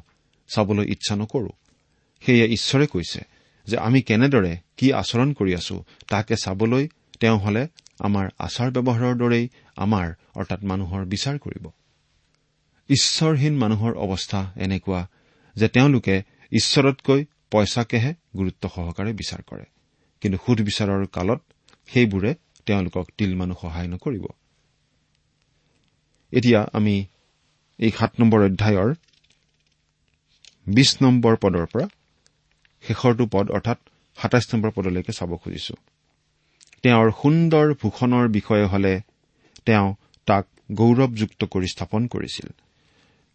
চাবলৈ 0.50 0.86
ইচ্ছা 0.92 1.16
নকৰো। 1.16 1.52
সেয়ে 2.24 2.46
ঈশ্বৰে 2.46 2.86
কৈছে 2.88 3.22
যে 3.68 3.78
আমি 3.78 4.02
কেনেদৰে 4.02 4.54
কি 4.78 4.88
আচৰণ 4.94 5.34
কৰি 5.34 5.52
আছো 5.56 5.76
তাকে 6.08 6.36
চাবলৈ 6.36 6.88
তেওঁ 7.20 7.38
হলে 7.40 7.68
আমাৰ 8.00 8.26
আচাৰ 8.40 8.70
ব্যৱহাৰৰ 8.72 9.16
দৰেই 9.16 9.46
আমাৰ 9.76 10.08
অৰ্থাৎ 10.36 10.64
মানুহৰ 10.64 11.02
বিচাৰ 11.06 11.38
কৰিব। 11.38 11.66
ঈশ্বৰহীন 12.90 13.58
মানুহৰ 13.58 13.94
অৱস্থা 13.94 14.52
এনেকুৱা 14.56 15.08
যে 15.56 15.68
তেওঁলোকে 15.68 16.24
ঈশ্বৰতকৈ 16.52 17.26
পইচাকেহে 17.52 18.14
গুৰুত্ব 18.38 18.70
সহকাৰে 18.76 19.14
বিচাৰ 19.14 19.42
কৰে। 19.48 19.66
কিন্তু 20.22 20.38
সুধবিচাৰৰ 20.46 21.06
কালত 21.08 21.42
সেইবোৰে 21.88 22.36
তেওঁলোকক 22.66 23.06
তিল 23.18 23.36
মানুহ 23.36 23.58
সহায় 23.62 23.88
নকৰিব। 23.88 24.26
এতিয়া 26.32 26.68
আমি 26.74 27.06
এই 27.80 27.92
সাত 27.92 28.12
নম্বৰ 28.20 28.42
অধ্যায়ৰ 28.42 28.96
বিশ 30.68 31.02
নম্বৰ 31.02 31.36
পদৰ 31.36 31.66
পৰা 31.66 31.88
শেষৰটো 32.82 33.26
পদ 33.32 33.52
অৰ্থাৎ 33.52 33.78
সাতাইছ 34.16 34.56
নম্বৰ 34.56 34.72
পদলৈকে 34.76 35.14
চাব 35.14 35.38
খুজিছো। 35.38 35.74
তেওঁৰ 36.84 37.12
সুন্দৰ 37.12 37.74
ভূষণৰ 37.74 38.28
বিষয়ে 38.28 38.66
হলে 38.66 39.02
তেওঁ 39.66 39.96
তাক 40.26 40.48
গৌৰৱযুক্ত 40.72 41.44
কৰি 41.44 41.68
স্থাপন 41.68 42.08
কৰিছিল। 42.08 42.50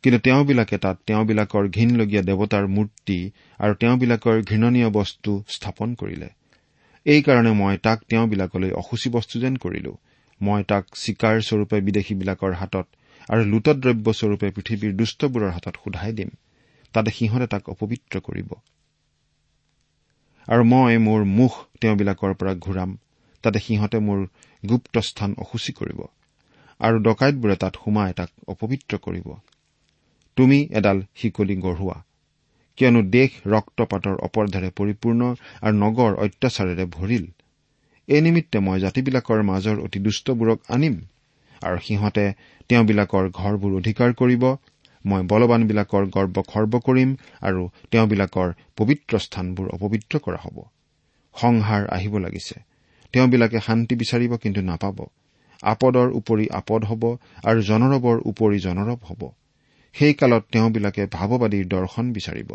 কিন্তু 0.02 0.18
তেওঁবিলাকে 0.18 0.78
তাত 0.78 0.96
তেওঁবিলাকৰ 1.06 1.68
ঘীনলগীয়া 1.68 2.22
দেৱতাৰ 2.22 2.66
মূৰ্তি 2.66 3.30
আৰু 3.58 3.74
তেওঁবিলাকৰ 3.74 4.42
ঘৃণনীয় 4.42 4.90
বস্তু 4.90 5.44
স্থাপন 5.48 5.94
কৰিলে। 5.94 6.28
এইকাৰণে 7.06 7.52
মই 7.52 7.76
তাক 7.76 7.98
তেওঁবিলাকলৈ 8.08 8.70
অসুচী 8.70 9.10
বস্তু 9.10 9.40
যেন 9.40 9.56
কৰিলো। 9.56 9.96
মই 10.40 10.62
তাক 10.62 10.84
চিকাৰ 10.94 11.40
স্বৰূপে 11.40 11.80
বিদেশীবিলাকৰ 11.80 12.52
হাতত 12.52 12.86
আৰু 13.30 13.42
লুটদ্ৰব্য 13.44 14.12
স্বৰূপে 14.12 14.50
পৃথিৱীৰ 14.50 14.92
দুষ্টবোৰৰ 14.94 15.50
হাতত 15.50 15.74
সোধাই 15.84 16.12
দিম। 16.12 16.28
তাতে 16.92 17.10
সিহঁতে 17.10 17.46
তাক 17.46 17.68
অপবিত্ৰ 17.68 18.20
কৰিব। 18.20 18.50
আৰু 20.48 20.64
মই 20.64 20.98
মোৰ 20.98 21.24
মুখ 21.24 21.52
তেওঁবিলাকৰ 21.80 22.34
পৰা 22.34 22.54
ঘূৰাম। 22.54 22.98
তাতে 23.42 23.58
সিহঁতে 23.58 23.98
মোৰ 23.98 24.26
গুপ্ত 24.68 24.98
স্থান 24.98 25.34
অসুচী 25.38 25.72
কৰিব। 25.72 26.00
আৰু 26.80 26.98
ডকাইতবোৰে 26.98 27.56
তাত 27.56 27.74
সোমাই 27.84 28.12
তাক 28.12 28.30
অপবিত্ৰ 28.48 28.96
কৰিব। 28.96 29.28
তুমি 30.36 30.58
এডাল 30.70 30.98
শিকলি 31.14 31.54
গঢ়োৱা 31.56 31.96
কিয়নো 32.78 33.00
দেশ 33.10 33.30
ৰক্তপাতৰ 33.46 34.16
অপৰাধেৰে 34.26 34.70
পৰিপূৰ্ণ 34.78 35.20
আৰু 35.62 35.74
নগৰ 35.76 36.12
অত্যাচাৰেৰে 36.24 36.84
ভৰিল। 36.96 37.24
এই 38.08 38.20
নিমিত্তে 38.20 38.58
মই 38.60 38.78
জাতিবিলাকৰ 38.80 39.40
মাজৰ 39.42 39.76
অতি 39.80 39.98
দুষ্টবোৰক 39.98 40.58
আনিম 40.68 40.96
আৰু 41.62 41.78
সিহঁতে 41.86 42.24
তেওঁবিলাকৰ 42.70 43.24
ঘৰবোৰ 43.32 43.72
অধিকাৰ 43.74 44.10
কৰিব। 44.12 44.44
মই 45.04 45.22
বলৱানবিলাকৰ 45.22 46.04
গৰ্ব 46.10 46.36
খৰ্ব 46.42 46.72
কৰিম 46.80 47.10
আৰু 47.42 47.62
তেওঁবিলাকৰ 47.90 48.48
পবিত্ৰ 48.76 49.12
স্থানবোৰ 49.18 49.66
অপবিত্ৰ 49.68 50.14
কৰা 50.18 50.38
হ'ব। 50.42 50.56
সংহাৰ 51.34 51.82
আহিব 51.90 52.14
লাগিছে। 52.18 52.56
তেওঁবিলাকে 53.14 53.58
শান্তি 53.60 53.94
বিচাৰিব 53.96 54.32
কিন্তু 54.36 54.60
নাপাব। 54.62 54.96
আপদৰ 55.62 56.08
উপৰি 56.20 56.44
আপদ 56.60 56.80
হ'ব 56.84 57.02
আৰু 57.44 57.60
জনৰৱৰ 57.62 58.18
উপৰি 58.30 58.58
জনৰৱ 58.58 58.98
হ'ব। 59.08 59.22
সেই 59.96 60.14
কালত 60.14 60.42
তেওঁবিলাকে 60.52 61.02
ভাৱবাদীৰ 61.06 61.66
দৰ্শন 61.66 62.06
বিচাৰিব। 62.12 62.50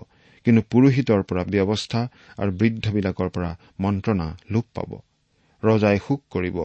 কিন্তু 0.46 0.62
পুৰোহিতৰ 0.72 1.22
পৰা 1.24 1.44
ব্যৱস্থা 1.44 2.02
আৰু 2.38 2.52
বৃদ্ধবিলাকৰ 2.52 3.30
পৰা 3.30 3.52
মন্ত্ৰণা 3.80 4.28
লোপ 4.52 4.66
পাব। 4.76 4.92
ৰজাই 5.64 5.98
শোক 6.08 6.22
কৰিব 6.30 6.58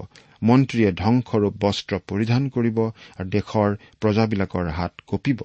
মন্ত্ৰীয়ে 0.43 0.91
ধ্বংসৰূপ 0.93 1.55
বস্ত্ৰ 1.61 1.95
পৰিধান 2.09 2.43
কৰিব 2.49 2.79
আৰু 3.19 3.29
দেশৰ 3.29 3.71
প্ৰজাবিলাকৰ 4.01 4.67
হাত 4.69 4.93
কঁপিব। 5.07 5.39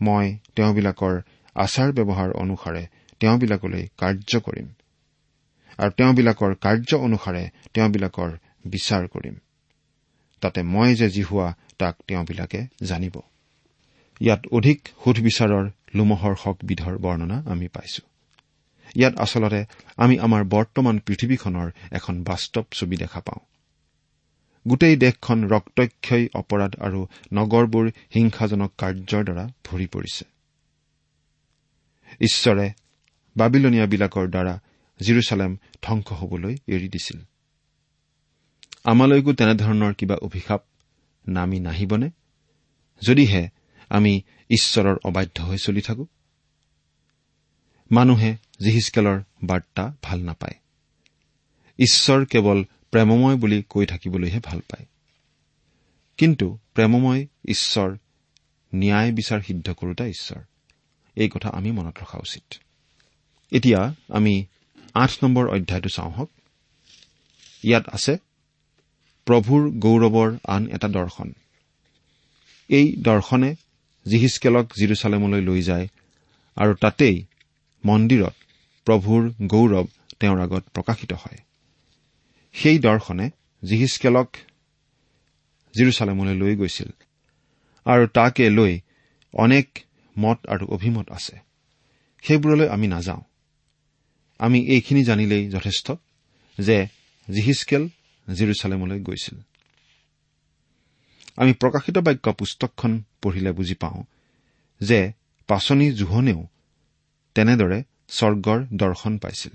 মই 0.00 0.26
তেওঁবিলাকৰ 0.56 1.14
আচাৰ 1.56 1.92
ব্যৱহাৰ 1.92 2.30
অনুসাৰে 2.32 2.82
তেওঁবিলাকলৈ 3.20 3.82
কাৰ্য 3.98 4.40
কৰিম 4.40 4.68
আৰু 5.78 5.90
তেওঁবিলাকৰ 5.96 6.54
কাৰ্য 6.54 6.90
অনুসাৰে 7.06 7.42
তেওঁবিলাকৰ 7.74 8.30
বিচাৰ 8.66 9.08
কৰিম। 9.08 9.36
তাতে 10.42 10.60
মই 10.62 10.94
যে 10.94 11.08
যি 11.10 11.22
হোৱা 11.22 11.48
তাক 11.78 11.94
তেওঁবিলাকে 12.08 12.60
জানিব। 12.82 13.16
ইয়াত 14.20 14.46
অধিক 14.50 14.88
সুধবিচাৰৰ 15.04 15.70
লোমহৰ্ষকবিধৰ 15.94 16.98
বৰ্ণনা 16.98 17.42
আমি 17.46 17.68
পাইছো। 17.68 18.02
ইয়াত 18.94 19.18
আচলতে 19.18 19.64
আমি 19.96 20.18
আমাৰ 20.18 20.44
বৰ্তমান 20.44 20.98
পৃথিৱীখনৰ 20.98 21.70
এখন 21.90 22.22
বাস্তৱ 22.22 22.62
ছবি 22.72 22.96
দেখা 22.96 23.20
পাওঁ। 23.20 23.40
গোটেই 24.68 24.96
দেশখন 24.96 25.48
ৰক্তক্ষয় 25.48 26.28
অপৰাধ 26.34 26.76
আৰু 26.80 27.06
নগৰবোৰ 27.32 27.90
হিংসাজনক 28.14 28.72
কাৰ্যৰ 28.78 29.24
দ্বাৰা 29.24 29.48
ভৰি 29.64 29.86
পৰিছে। 29.86 30.24
ঈশ্বৰে 32.20 32.70
বাবিলনীয়াবিলাকৰ 33.36 34.28
দ্বাৰা 34.28 34.60
জিৰচালেম 35.00 35.56
ধ্বংস 35.82 36.12
হবলৈ 36.12 36.56
এৰি 36.66 36.88
দিছিল। 36.88 37.20
আমালৈকো 38.84 39.32
তেনেধৰণৰ 39.32 39.94
কিবা 39.94 40.16
অভিশাপ 40.22 40.64
নামি 41.28 41.60
নাহিবনে? 41.60 42.10
যদিহে 43.02 43.59
আমি 43.90 44.22
ঈশ্বৰৰ 44.50 44.96
অবাধ্য 45.04 45.42
হৈ 45.42 45.58
চলি 45.58 45.80
থাকো। 45.80 46.06
মানুহে 47.92 48.36
জিহিচকেলৰ 48.60 49.22
বাৰ্তা 49.44 49.94
ভাল 50.02 50.20
নাপায়। 50.20 50.54
ঈশ্বৰ 51.78 52.26
কেৱল 52.26 52.64
প্ৰেমময় 52.90 53.36
বুলি 53.36 53.62
কৈ 53.68 53.86
থাকিবলৈহে 53.86 54.40
ভাল 54.40 54.60
পায়। 54.60 54.86
কিন্তু 56.18 56.58
প্ৰেমময় 56.74 57.26
ঈশ্বৰ 57.48 57.96
ন্যায় 58.74 59.12
বিচাৰ 59.12 59.40
সিদ্ধ 59.40 59.70
কৰোতা 59.70 60.06
ঈশ্বৰ। 60.06 60.42
এই 61.16 61.28
কথা 61.28 61.48
আমি 61.48 61.70
মনত 61.70 61.98
ৰখা 61.98 62.18
উচিত। 62.18 62.54
এতিয়া 63.50 63.94
আমি 64.08 64.46
আঠ 64.94 65.10
নম্বৰ 65.22 65.48
অধ্যায়টো 65.48 65.88
চাওঁ 65.88 66.10
হওক। 66.10 66.30
ইয়াত 67.62 67.88
আছে 67.88 68.18
প্ৰভুৰ 69.24 69.70
গৌৰৱৰ 69.70 70.38
আন 70.44 70.66
এটা 70.66 70.88
দৰ্শন। 70.88 71.32
এই 72.68 72.96
দৰ্শনে 72.96 73.54
জিহিচকেলক 74.06 74.66
জিৰচালেমলৈ 74.78 75.40
লৈ 75.40 75.62
যায় 75.62 75.88
আৰু 76.56 76.74
তাতেই 76.74 77.26
মন্দিৰত 77.84 78.34
প্ৰভুৰ 78.86 79.22
গৌৰৱ 79.46 79.86
তেওঁৰ 80.20 80.40
আগত 80.40 80.64
প্ৰকাশিত 80.74 81.12
হয়। 81.12 81.38
সেই 82.52 82.78
দৰ্শনে 82.78 83.30
জিহিচকেলক 83.64 84.36
জিৰচালেমলৈ 85.74 86.34
লৈ 86.34 86.56
গৈছিল 86.56 86.90
আৰু 87.84 88.06
তাকে 88.06 88.50
লৈ 88.50 88.80
অনেক 89.34 89.78
মত 90.18 90.38
আৰু 90.46 90.66
অভিমত 90.66 91.10
আছে। 91.10 91.38
সেইবোৰলৈ 92.22 92.68
আমি 92.68 92.86
নাযাওঁ। 92.86 93.22
আমি 94.38 94.66
এইখিনি 94.66 95.04
জানিলেই 95.04 95.48
যথেষ্ট 95.48 95.92
যে 96.58 96.86
জিহিচকেল 97.28 97.88
জিৰচালেমলৈ 98.28 99.00
গৈছিল। 99.00 99.36
আমি 101.40 101.52
প্ৰকাশিত 101.52 101.98
বাক্য 101.98 102.32
পুস্তকখন 102.32 103.02
পঢ়িলে 103.22 103.52
বুজি 103.52 103.74
পাওঁ 103.74 104.02
যে 104.80 105.12
পাচনি 105.48 105.92
জোহনেও 105.92 106.46
তেনেদৰে 107.34 107.82
স্বৰ্গৰ 108.08 108.60
দৰ্শন 108.72 109.18
পাইছিল। 109.18 109.52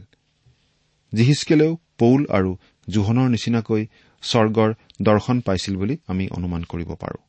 জিহিচকেলেও 1.14 1.78
পৌল 1.98 2.26
আৰু 2.30 2.58
জোহনৰ 2.90 3.30
নিচিনাকৈ 3.30 3.86
স্বৰ্গৰ 4.22 4.74
দৰ্শন 5.02 5.42
পাইছিল 5.42 5.76
বুলি 5.78 5.98
আমি 6.08 6.28
অনুমান 6.30 6.64
কৰিব 6.64 6.94
পাৰো। 6.94 7.20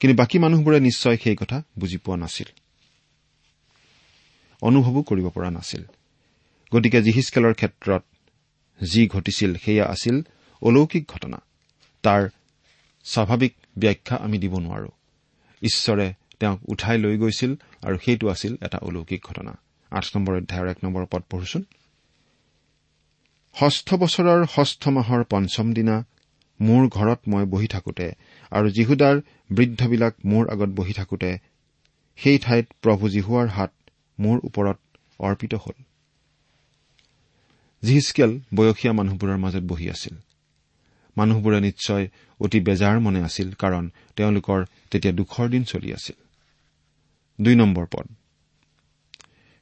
কিন্তু 0.00 0.16
বাকী 0.16 0.38
মানুহবোৰে 0.38 0.80
নিশ্চয় 0.80 1.16
সেই 1.16 1.36
কথা 1.36 1.62
বুজি 1.78 1.96
পোৱা 1.96 2.16
নাছিল। 2.16 2.48
অনুভৱো 4.62 5.02
কৰিব 5.02 5.28
পৰা 5.28 5.50
নাছিল। 5.50 5.82
গতিকে 6.72 7.02
জিহিচকেলৰ 7.02 7.54
ক্ষেত্ৰত 7.54 8.02
যি 8.80 9.06
ঘটিছিল 9.06 9.56
সেয়া 9.56 9.84
আছিল 9.84 10.22
অলৌকিক 10.62 11.04
ঘটনা। 11.08 11.38
তাৰ 12.02 12.28
স্বাভাৱিক 13.12 13.52
ব্যাখ্যা 13.78 14.16
আমি 14.16 14.38
দিব 14.38 14.54
নোৱাৰো। 14.58 14.88
ঈশ্বৰে 15.62 16.14
তেওঁক 16.40 16.60
উঠাই 16.68 16.98
লৈ 16.98 17.18
গৈছিল 17.18 17.52
আৰু 17.82 17.96
সেইটো 18.04 18.28
আছিল 18.28 18.56
এটা 18.62 18.78
অলৌকিক 18.78 19.20
ঘটনা। 19.24 19.52
আঠ 19.90 20.04
নম্বৰ 20.16 20.34
অধ্যায়ৰ 20.36 20.68
এক 20.68 20.78
নম্বৰ 20.84 21.06
পদ 21.10 21.22
পঢ়োচোন। 21.30 21.62
ষষ্ঠ 23.60 23.94
বছৰৰ 23.94 24.46
ষষ্ঠ 24.46 24.88
মাহৰ 24.88 25.24
পঞ্চম 25.30 25.72
দিনা 25.72 26.04
মোৰ 26.60 26.88
ঘৰত 26.88 27.20
মই 27.28 27.44
বহি 27.44 27.66
থাকোতে 27.66 28.06
আৰু 28.50 28.70
যীহুদাৰ 28.70 29.16
বৃদ্ধবিলাক 29.50 30.14
মোৰ 30.24 30.44
আগত 30.50 30.68
বহি 30.68 30.92
থাকোতে 30.92 31.38
সেই 32.16 32.38
ঠাইত 32.38 32.66
প্ৰভু 32.82 33.08
জীহুৱাৰ 33.08 33.46
হাত 33.46 33.72
মোৰ 34.20 34.36
ওপৰত 34.44 34.78
অৰ্পিত 35.18 35.54
হ'ল। 35.54 35.76
জিহিচকেল 37.82 38.40
বয়সীয়া 38.54 38.92
মানুহবোৰৰ 38.92 39.38
মাজত 39.38 39.62
বহি 39.62 39.90
আছিল। 39.90 40.14
মানুহবোৰে 41.18 41.58
নিশ্চয় 41.60 42.04
অতি 42.40 42.60
বেজাৰ 42.60 42.96
মনে 43.00 43.20
আছিল 43.22 43.48
কাৰণ 43.58 43.90
তেওঁলোকৰ 44.16 44.64
তেতিয়া 44.90 45.12
দুখৰ 45.14 45.46
দিন 45.48 45.62
চলি 45.64 45.92
আছিল। 45.92 46.18
পদ। 47.92 48.06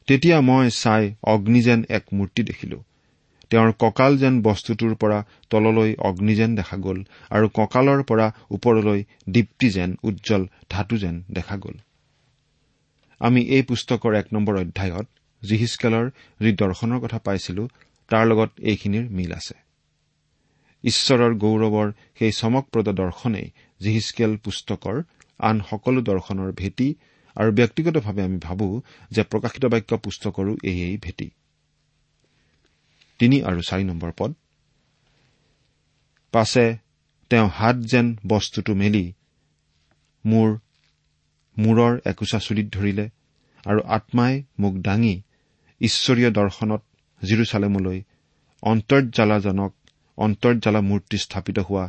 তেতিয়া 0.08 0.40
মই 0.40 0.70
চাই 0.70 1.14
অগ্নি 1.22 1.60
যেন 1.62 1.80
এক 1.88 2.04
মূৰ্তি 2.12 2.42
দেখিলো। 2.42 2.78
তেওঁৰ 3.50 3.72
কঁকাল 3.78 4.12
যেন 4.18 4.34
বস্তুটোৰ 4.42 4.94
পৰা 4.94 5.18
তললৈ 5.50 5.90
অগ্নি 5.98 6.34
যেন 6.34 6.54
দেখা 6.54 6.76
গ'ল 6.76 6.98
আৰু 7.30 7.46
কঁকালৰ 7.48 8.02
পৰা 8.02 8.26
ওপৰলৈ 8.50 9.04
দীপ্তি 9.28 9.70
যেন 9.70 9.90
উজ্জ্বল 10.02 10.42
ধাতু 10.70 10.96
যেন 10.98 11.22
দেখা 11.32 11.56
গ'ল। 11.56 11.76
আমি 13.20 13.40
এই 13.40 13.62
পুস্তকৰ 13.62 14.12
এক 14.14 14.26
নম্বৰ 14.32 14.54
অধ্যায়ত 14.56 15.06
জিহিচকেলৰ 15.42 16.06
যি 16.40 16.50
দৰ্শনৰ 16.52 16.98
কথা 17.00 17.18
পাইছিলো 17.18 17.68
তাৰ 18.08 18.26
লগত 18.26 18.50
এইখিনিৰ 18.60 19.04
মিল 19.10 19.32
আছে। 19.32 19.65
ঈশ্বৰৰ 20.86 21.34
গৌৰৱৰ 21.34 21.92
সেই 22.18 22.32
চমকপ্ৰদ 22.32 22.88
দৰ্শনেই 22.88 23.50
জিহিচকেল 23.80 24.36
পুস্তকৰ 24.36 25.02
আন 25.38 25.60
সকলো 25.70 26.00
দৰ্শনৰ 26.00 26.52
ভেটি 26.52 26.94
আৰু 27.36 27.52
ব্যক্তিগতভাৱে 27.52 28.22
আমি 28.22 28.38
ভাবো 28.38 28.82
যে 29.10 29.22
প্ৰকাশিত 29.22 29.66
বাক্য 29.66 29.96
পুস্তকৰো 29.96 30.56
এয়েই 30.62 30.96
ভেটি। 30.96 31.30
পদ। 34.16 34.34
পাছে 36.32 36.76
তেওঁ 37.30 37.48
হাত 37.48 37.76
যেন 37.76 38.16
বস্তুটো 38.26 38.74
মেলি 38.74 39.12
মোৰ 40.26 40.58
মূৰৰ 41.58 41.98
একোচা 42.04 42.38
চুলিত 42.38 42.68
ধৰিলে 42.72 43.08
আৰু 43.66 43.80
আত্মাই 43.86 44.42
মোক 44.58 44.74
দাঙি 44.74 45.22
ঈশ্বৰীয় 45.80 46.30
দৰ্শনত 46.30 46.82
জিৰচালেমলৈ 47.24 48.02
অন্তৰ্জালাজনক 48.62 49.72
অন্তৰ্জালা 50.18 50.80
মূৰ্তি 50.80 51.18
স্থাপিত 51.18 51.58
হোৱা 51.58 51.88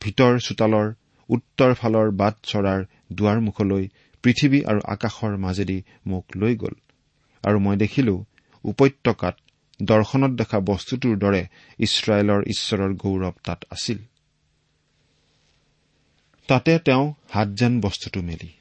ভিতৰ 0.00 0.38
চোতালৰ 0.38 0.94
উত্তৰ 1.28 1.74
ফালৰ 1.74 2.10
বাট 2.10 2.34
চৰাৰ 2.42 2.84
দুৱাৰমুখলৈ 3.12 3.88
পৃথিৱী 4.22 4.64
আৰু 4.64 4.80
আকাশৰ 4.84 5.36
মাজেদি 5.36 5.82
মোক 6.06 6.26
লৈ 6.36 6.56
গ'ল। 6.56 6.74
আৰু 7.42 7.58
মই 7.58 7.76
দেখিলো 7.76 8.24
উপত্যকাত 8.64 9.36
দৰ্শনত 9.82 10.30
দেখা 10.30 10.60
বস্তুটোৰ 10.60 11.18
দৰে 11.18 11.48
ইছৰাইলৰ 11.78 12.42
ঈশ্বৰৰ 12.46 12.94
গৌৰৱ 12.94 13.32
তাত 13.44 13.64
আছিল। 13.70 13.98
তাতে 16.46 16.78
তেওঁ 16.78 17.14
হাত 17.30 17.48
যেন 17.48 17.80
বস্তুটো 17.80 18.20
মেলি। 18.22 18.52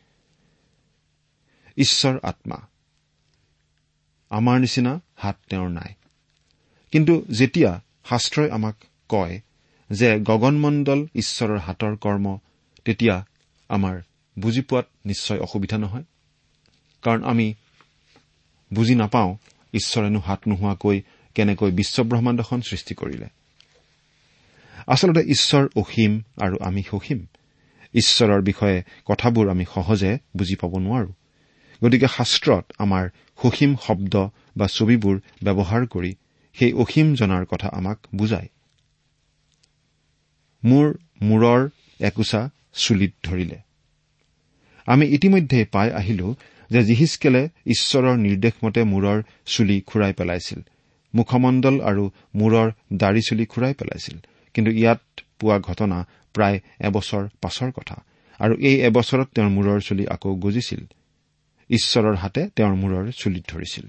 ঈশ্বৰ 1.78 2.20
আত্মা। 2.24 2.68
আমাৰ 4.30 4.60
নিচিনা 4.60 5.00
হাত 5.16 5.38
তেওঁৰ 5.50 5.70
নাই। 5.70 5.94
কিন্তু 6.92 7.26
যেতিয়া 7.32 7.82
শাস্ত্ৰই 8.10 8.50
আমাক 8.50 8.76
কয় 9.10 9.42
যে 9.90 10.20
গগনমণ্ডল 10.20 11.08
ঈশ্বৰৰ 11.16 11.58
হাতৰ 11.58 11.96
কৰ্ম 11.96 12.38
তেতিয়া 12.86 13.26
আমাৰ 13.70 14.02
বুজি 14.40 14.62
পোৱাত 14.62 14.86
নিশ্চয় 15.06 15.40
অসুবিধা 15.40 15.78
নহয়। 15.78 16.04
কাৰণ 17.02 17.24
আমি 17.24 17.54
বুজি 18.74 18.96
নাপাওঁ 18.96 19.38
ঈশ্বৰেনো 19.74 20.20
হাত 20.20 20.48
নোহোৱাকৈ 20.48 21.02
কেনেকৈ 21.36 21.72
বিশ্বব্ৰহ্মাণ্ডখন 21.72 22.62
সৃষ্টি 22.62 22.96
কৰিলে। 22.96 23.28
আচলতে 24.88 25.22
ঈশ্বৰ 25.22 25.68
অসীম 25.76 26.22
আৰু 26.38 26.58
আমি 26.62 26.84
সসীম 26.84 27.26
ঈশ্বৰৰ 27.94 28.42
বিষয়ে 28.42 28.84
কথাবোৰ 29.06 29.50
আমি 29.50 29.66
সহজে 29.74 30.18
বুজি 30.38 30.56
পাব 30.56 30.78
নোৱাৰো। 30.78 31.12
গতিকে 31.84 32.08
শাস্ত্ৰত 32.08 32.66
আমাৰ 32.78 33.10
সসীম 33.44 33.76
শব্দ 33.76 34.30
বা 34.58 34.68
ছবিবোৰ 34.68 35.20
ব্যৱহাৰ 35.44 35.86
কৰি 35.86 36.16
সেই 36.54 36.74
অসীম 36.74 37.14
জনাৰ 37.14 37.46
কথা 37.46 37.68
আমাক 37.68 37.98
বুজায়। 38.16 38.48
মোৰ 40.64 40.98
মূৰৰ 41.22 41.70
একোচা 42.00 42.50
চুলিত 42.74 43.14
ধৰিলে। 43.24 43.58
আমি 44.86 45.06
ইতিমধ্যে 45.08 45.66
পাই 45.66 45.92
আহিলো 45.92 46.36
যে 46.70 46.84
জিহিচকেলে 46.84 47.50
ঈশ্বৰৰ 47.66 48.18
নিৰ্দেশমতে 48.18 48.84
মূৰৰ 48.84 49.24
চুলি 49.46 49.82
খুৰাই 49.82 50.14
পেলাইছিল 50.14 50.60
মুখমণ্ডল 51.14 51.82
আৰু 51.82 52.10
মূৰৰ 52.36 52.72
দাড়ি 52.94 53.22
চুলি 53.22 53.46
খুৰাই 53.46 53.74
পেলাইছিল। 53.74 54.18
কিন্তু 54.54 54.72
ইয়াত 54.72 55.02
পোৱা 55.40 55.60
ঘটনা 55.60 56.08
প্ৰায় 56.34 56.60
এবছৰ 56.80 57.28
পাছৰ 57.42 57.72
কথা 57.72 58.04
আৰু 58.40 58.56
এই 58.56 58.82
এবছৰত 58.82 59.28
তেওঁৰ 59.36 59.50
মূৰৰ 59.50 59.80
চুলি 59.82 60.08
আকৌ 60.08 60.36
গজিছিল। 60.36 60.86
ঈশ্বৰৰ 61.70 62.16
হাতে 62.16 62.50
তেওঁৰ 62.56 62.76
মূৰৰ 62.76 63.12
চুলিত 63.12 63.44
ধৰিছিল। 63.48 63.86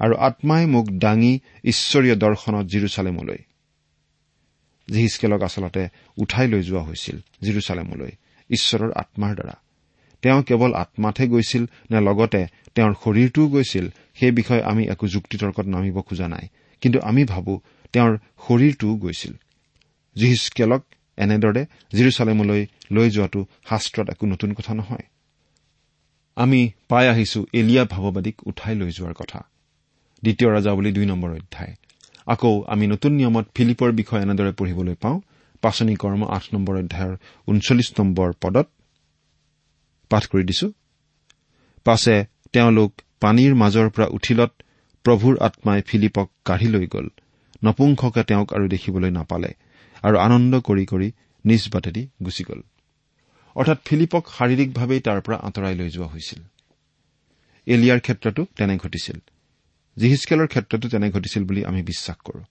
আৰু 0.00 0.14
আত্মাই 0.16 0.66
মোক 0.66 0.86
দাঙি 0.90 1.40
ঈশ্বৰীয় 1.64 2.16
দৰ্শনত 2.16 2.66
জিৰচালেমলৈ 2.66 3.38
জিহিচকেলক 4.90 5.42
আচলতে 5.42 5.88
উঠাই 6.18 6.48
লৈ 6.48 6.62
যোৱা 6.62 6.82
হৈছিল 6.82 7.16
জিৰচালেমলৈ 7.42 8.10
ঈশ্বৰৰ 8.50 8.92
আত্মাৰ 8.92 9.34
দ্বাৰা। 9.34 9.54
তেওঁ 10.22 10.42
কেৱল 10.42 10.74
আত্মাতহে 10.74 11.28
গৈছিল 11.28 11.64
নে 11.90 12.00
লগতে 12.00 12.46
তেওঁৰ 12.74 12.94
শৰীৰটোও 13.04 13.48
গৈছিল 13.48 13.88
সেই 14.14 14.30
বিষয়ে 14.30 14.62
আমি 14.62 14.84
একো 14.84 15.08
যুক্তিতৰ্কত 15.08 15.66
নামিব 15.66 16.00
খোজা 16.00 16.28
নাই। 16.28 16.48
কিন্তু 16.80 17.00
আমি 17.00 17.24
ভাবো 17.24 17.60
তেওঁৰ 17.92 18.18
শৰীৰটোও 18.48 18.96
গৈছিল। 18.96 19.32
জিহিচকেলক 20.16 20.84
এনেদৰে 21.16 21.66
জিৰচালেমলৈ 21.92 22.66
লৈ 22.92 23.10
যোৱাটো 23.10 23.46
শাস্ত্ৰত 23.68 24.10
একো 24.10 24.26
নতুন 24.26 24.52
কথা 24.52 24.74
নহয়। 24.74 25.04
আমি 26.36 26.70
পাই 26.88 27.08
আহিছো 27.08 27.46
এলিয়া 27.52 27.84
ভাৱবাদীক 27.84 28.46
উঠাই 28.46 28.74
লৈ 28.74 28.90
যোৱাৰ 28.90 29.14
কথা। 29.14 29.40
দ্বিতীয় 30.22 30.50
ৰজা 30.50 30.74
বুলি 30.74 30.92
দুই 30.92 31.06
নম্বৰ 31.06 31.30
অধ্যায়। 31.30 31.74
আকৌ 32.26 32.64
আমি 32.68 32.86
নতুন 32.86 33.12
নিয়মত 33.12 33.46
ফিলিপৰ 33.54 33.92
বিষয়ে 33.92 34.22
এনেদৰে 34.22 34.52
পঢ়িবলৈ 34.52 34.94
পাওঁ। 34.94 35.20
পাচনি 35.62 35.94
কৰ্ম 35.94 36.22
আঠ 36.26 36.44
নম্বৰ 36.54 36.74
অধ্যায়ৰ 36.76 37.16
ঊনচল্লিছ 37.48 37.90
নম্বৰ 37.98 38.32
পদত 38.40 38.66
পাঠ 40.10 40.26
কৰি 40.26 40.44
দিছো। 40.44 40.72
পাছে 41.84 42.24
তেওঁলোক 42.52 42.92
পানীৰ 43.20 43.54
মাজৰ 43.54 43.88
পৰা 43.90 44.06
উঠিলত 44.06 44.52
প্ৰভুৰ 45.04 45.34
আত্মাই 45.40 45.82
ফিলিপক 45.82 46.30
কাঢ়ি 46.44 46.68
লৈ 46.68 46.86
গ'ল। 46.86 47.08
নপুংসকে 47.64 48.22
তেওঁক 48.22 48.52
আৰু 48.52 48.68
দেখিবলৈ 48.68 49.10
নাপালে 49.10 49.54
আৰু 50.02 50.16
আনন্দ 50.18 50.60
কৰি 50.60 50.84
কৰি 50.86 51.12
নিজ 51.44 51.62
বাটেদি 51.72 52.08
গুচি 52.24 52.44
গ'ল। 52.44 52.60
অৰ্থাৎ 53.56 53.78
ফিলিপক 53.84 54.24
শাৰীৰিকভাৱেই 54.38 55.00
তাৰ 55.00 55.20
পৰা 55.20 55.36
আঁতৰাই 55.36 55.74
লৈ 55.74 55.88
যোৱা 55.90 56.06
হৈছিল। 56.06 56.40
এলিয়াৰ 57.66 58.00
ক্ষেত্ৰতো 58.00 58.46
তেনে 58.56 58.76
ঘটিছিল। 58.76 59.18
জিহিচকেলৰ 59.96 60.46
ক্ষেত্ৰতো 60.46 60.88
তেনে 60.88 61.10
ঘটিছিল 61.10 61.44
বুলি 61.44 61.64
আমি 61.64 61.82
বিশ্বাস 61.82 62.16
কৰো। 62.16 62.42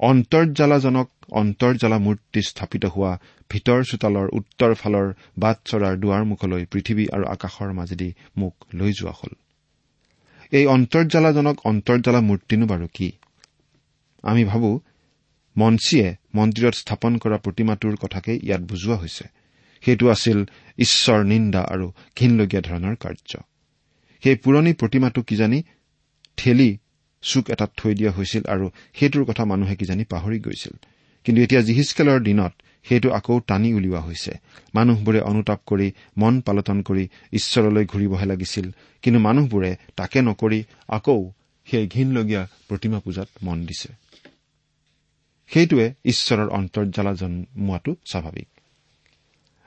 অন্তৰ্জালাজনক 0.00 1.08
অন্তৰ্জালা 1.30 1.98
মূৰ্তি 1.98 2.42
স্থাপিত 2.42 2.84
হোৱা 2.84 3.18
ভিতৰ 3.50 3.84
চোতালৰ 3.84 4.28
উত্তৰ 4.32 4.74
ফালৰ 4.74 5.12
বাট 5.38 5.56
চৰাৰ 5.64 5.94
দুৱাৰমুখলৈ 5.96 6.64
পৃথিৱী 6.64 7.04
আৰু 7.12 7.24
আকাশৰ 7.24 7.72
মাজেদি 7.72 8.12
মোক 8.36 8.54
লৈ 8.74 8.92
যোৱা 8.92 9.10
হ'ল। 9.10 9.32
এই 10.52 10.66
অন্তৰ্জালাজনক 10.66 11.56
অন্তৰ্জালা 11.64 12.20
মূৰ্তিনো 12.20 12.66
বাৰু 12.66 12.86
কি? 12.94 13.12
আমি 14.22 14.44
ভাবো 14.44 14.80
মঞ্চীয়ে 15.56 16.16
মন্দিৰত 16.34 16.74
স্থাপন 16.74 17.18
কৰা 17.18 17.36
প্ৰতিমাটোৰ 17.36 17.96
কথাকেই 17.96 18.38
ইয়াত 18.42 18.60
বুজোৱা 18.60 18.96
হৈছে। 18.96 19.24
সেইটো 19.82 20.08
আছিল 20.08 20.44
ঈশ্বৰ 20.78 21.24
নিন্দা 21.24 21.60
আৰু 21.60 21.92
ঘীনলগীয়া 22.16 22.62
ধৰণৰ 22.62 22.94
কাৰ্য। 22.94 23.40
সেই 24.22 24.36
পুৰণি 24.36 24.72
প্ৰতিমাটো 24.72 25.22
কিজানি 25.22 25.62
ঠেলি 26.36 26.78
চুক 27.22 27.50
এটাত 27.50 27.70
থৈ 27.76 27.94
দিয়া 27.94 28.10
হৈছিল 28.10 28.42
আৰু 28.44 28.70
সেইটোৰ 28.94 29.24
কথা 29.24 29.44
মানুহে 29.44 29.76
কিজানি 29.76 30.04
পাহৰি 30.04 30.38
গৈছিল। 30.38 30.74
কিন্তু 31.24 31.42
এতিয়া 31.42 31.60
জিহিচকেলৰ 31.60 32.20
দিনত 32.20 32.52
সেইটো 32.88 33.08
আকৌ 33.12 33.40
টানি 33.40 33.74
উলিওৱা 33.74 34.00
হৈছে। 34.00 34.32
মানুহবোৰে 34.74 35.20
অনুতাপ 35.20 35.60
কৰি 35.66 35.92
মন 36.16 36.40
পালটন 36.40 36.82
কৰি 36.82 37.08
ঈশ্বৰলৈ 37.32 37.84
ঘূৰিবহে 37.86 38.26
লাগিছিল। 38.26 38.70
কিন্তু 39.02 39.20
মানুহবোৰে 39.20 39.76
তাকে 39.96 40.18
নকৰি 40.22 40.64
আকৌ 40.88 41.30
সেই 41.66 41.86
ঘীনলগীয়া 41.88 42.42
প্ৰতিমা 42.68 42.98
পূজাত 43.00 43.28
মন 43.42 43.66
দিছে। 43.66 43.88
সেইটোৱে 45.50 45.94
ঈশ্বৰৰ 46.04 46.48
অন্তৰ্জালা 46.48 47.14
জন্মোৱাটো 47.14 47.96
স্বাভাৱিক। 48.06 48.48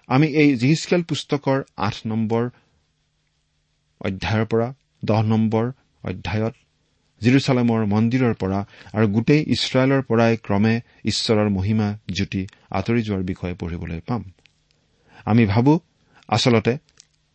আমি 0.07 0.27
এই 0.27 0.55
জিহিচকেল 0.55 1.03
পুস্তকৰ 1.03 1.63
আঠ 1.77 1.95
নম্বৰ 2.05 2.49
অধ্যায়ৰ 4.01 4.45
পৰা 4.45 4.73
দহ 5.05 5.21
নম্বৰ 5.21 5.71
অধ্যায়ত 6.09 6.55
জিৰচালেমৰ 7.21 7.81
মন্দিৰৰ 7.85 8.33
পৰা 8.41 8.59
আৰু 8.93 9.05
গোটেই 9.07 9.41
ইছৰাইলৰ 9.55 10.01
পৰাই 10.09 10.33
ক্ৰমে 10.37 10.73
ঈশ্বৰৰ 11.05 11.49
মহিমা 11.49 11.87
জ্যোতি 12.15 12.43
আঁতৰি 12.71 13.01
যোৱাৰ 13.01 13.23
বিষয়ে 13.23 13.55
পঢ়িবলৈ 13.61 13.99
পাম। 14.07 14.21
আমি 15.25 15.43
ভাবো 15.45 15.73
আচলতে 16.29 16.73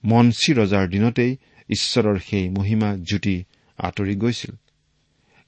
মনচী 0.04 0.50
ৰজাৰ 0.52 0.84
দিনতেই 0.88 1.32
ঈশ্বৰৰ 1.68 2.16
সেই 2.18 2.46
মহিমা 2.48 2.90
জ্যোতি 3.08 3.36
আঁতৰি 3.78 4.14
গৈছিল। 4.16 4.52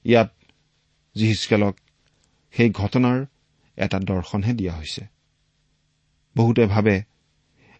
ইয়াত 0.05 0.29
জিহিচকেলক 1.15 1.75
সেই 2.53 2.69
ঘটনাৰ 2.71 3.17
এটা 3.77 3.97
দৰ্শনহে 3.99 4.53
দিয়া 4.53 4.73
হৈছে। 4.73 5.03
বহুতে 6.35 6.63
ভাবে 6.65 6.95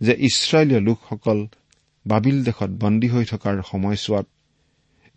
যে 0.02 0.14
ইছৰাইলীয় 0.20 0.82
লোকসকল 0.82 1.40
বাবিল 2.06 2.38
দেশত 2.44 2.72
বন্দী 2.84 3.08
হৈ 3.08 3.26
থকাৰ 3.26 3.56
সময়ছোৱাত 3.72 4.26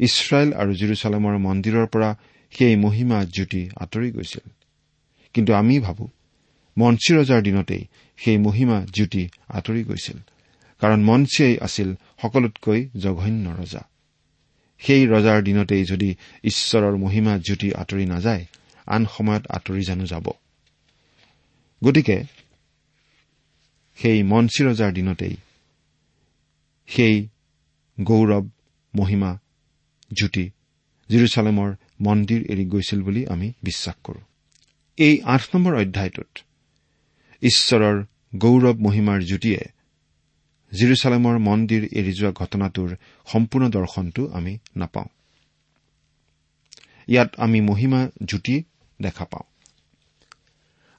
ইছৰাইল 0.00 0.50
আৰু 0.60 0.72
জিৰচালেমৰ 0.80 1.34
মন্দিৰৰ 1.38 1.86
পৰা 1.86 2.10
সেই 2.52 2.76
মহিমা 2.76 3.18
জ্যোতি 3.24 3.62
আঁতৰি 3.76 4.10
গৈছিল। 4.10 4.46
কিন্তু 5.34 5.52
আমি 5.54 5.74
ভাবো 5.78 6.04
মঞ্চী 6.76 7.10
ৰজাৰ 7.18 7.40
দিনতেই 7.42 7.82
সেই 8.18 8.38
মহিমা 8.38 8.78
জ্যোতি 8.94 9.22
আঁতৰি 9.48 9.82
গৈছিল 9.84 10.18
কাৰণ 10.82 11.00
মঞ্চীয়েই 11.04 11.56
আছিল 11.58 11.88
সকলোতকৈ 12.22 12.80
জঘন্য 12.96 13.46
ৰজা। 13.60 13.82
সেই 14.80 15.02
ৰজাৰ 15.06 15.38
দিনতেই 15.42 15.84
যদি 15.84 16.10
ঈশ্বৰৰ 16.44 16.94
মহিমা 16.96 17.34
জ্যোতি 17.38 17.68
আঁতৰি 17.72 18.04
নাযায় 18.06 18.44
আন 18.86 19.02
সময়ত 19.06 19.44
আঁতৰি 19.46 19.82
জানো 19.84 20.04
যাব। 20.04 20.26
গতিকে 21.84 22.18
সেই 23.98 24.22
মঞ্চী 24.22 24.60
ৰজাৰ 24.64 24.92
দিনতেই 24.92 25.34
সেই 26.88 27.16
গৌৰৱ 28.00 28.44
মহিমা 28.94 29.30
জ্যোতি 30.10 30.50
জিৰচালেমৰ 31.10 31.70
মন্দিৰ 32.00 32.40
এৰি 32.52 32.64
গৈছিল 32.64 33.00
বুলি 33.02 33.26
আমি 33.26 33.52
বিশ্বাস 33.62 33.96
কৰো। 34.04 34.20
এই 34.98 35.14
আঠ 35.24 35.42
নম্বৰ 35.54 35.74
অধ্যায়টোত 35.74 36.32
ঈশ্বৰৰ 37.42 37.96
গৌৰৱ 38.36 38.76
মহিমাৰ 38.76 39.20
জ্যোতিয়ে 39.22 39.60
জিৰচালেমৰ 40.72 41.36
মন্দিৰ 41.38 41.82
এৰি 41.92 42.12
যোৱা 42.12 42.32
ঘটনাটোৰ 42.32 42.90
সম্পূৰ্ণ 43.26 43.64
দৰ্শনটো 43.68 44.22
আমি 44.32 44.58
নাপাওঁ। 44.76 45.08
ইয়াত 47.08 47.30
আমি 47.36 47.60
মহিমা 47.60 48.00
জ্যোতি 48.24 48.56
দেখা 49.00 49.24
পাওঁ। 49.24 49.46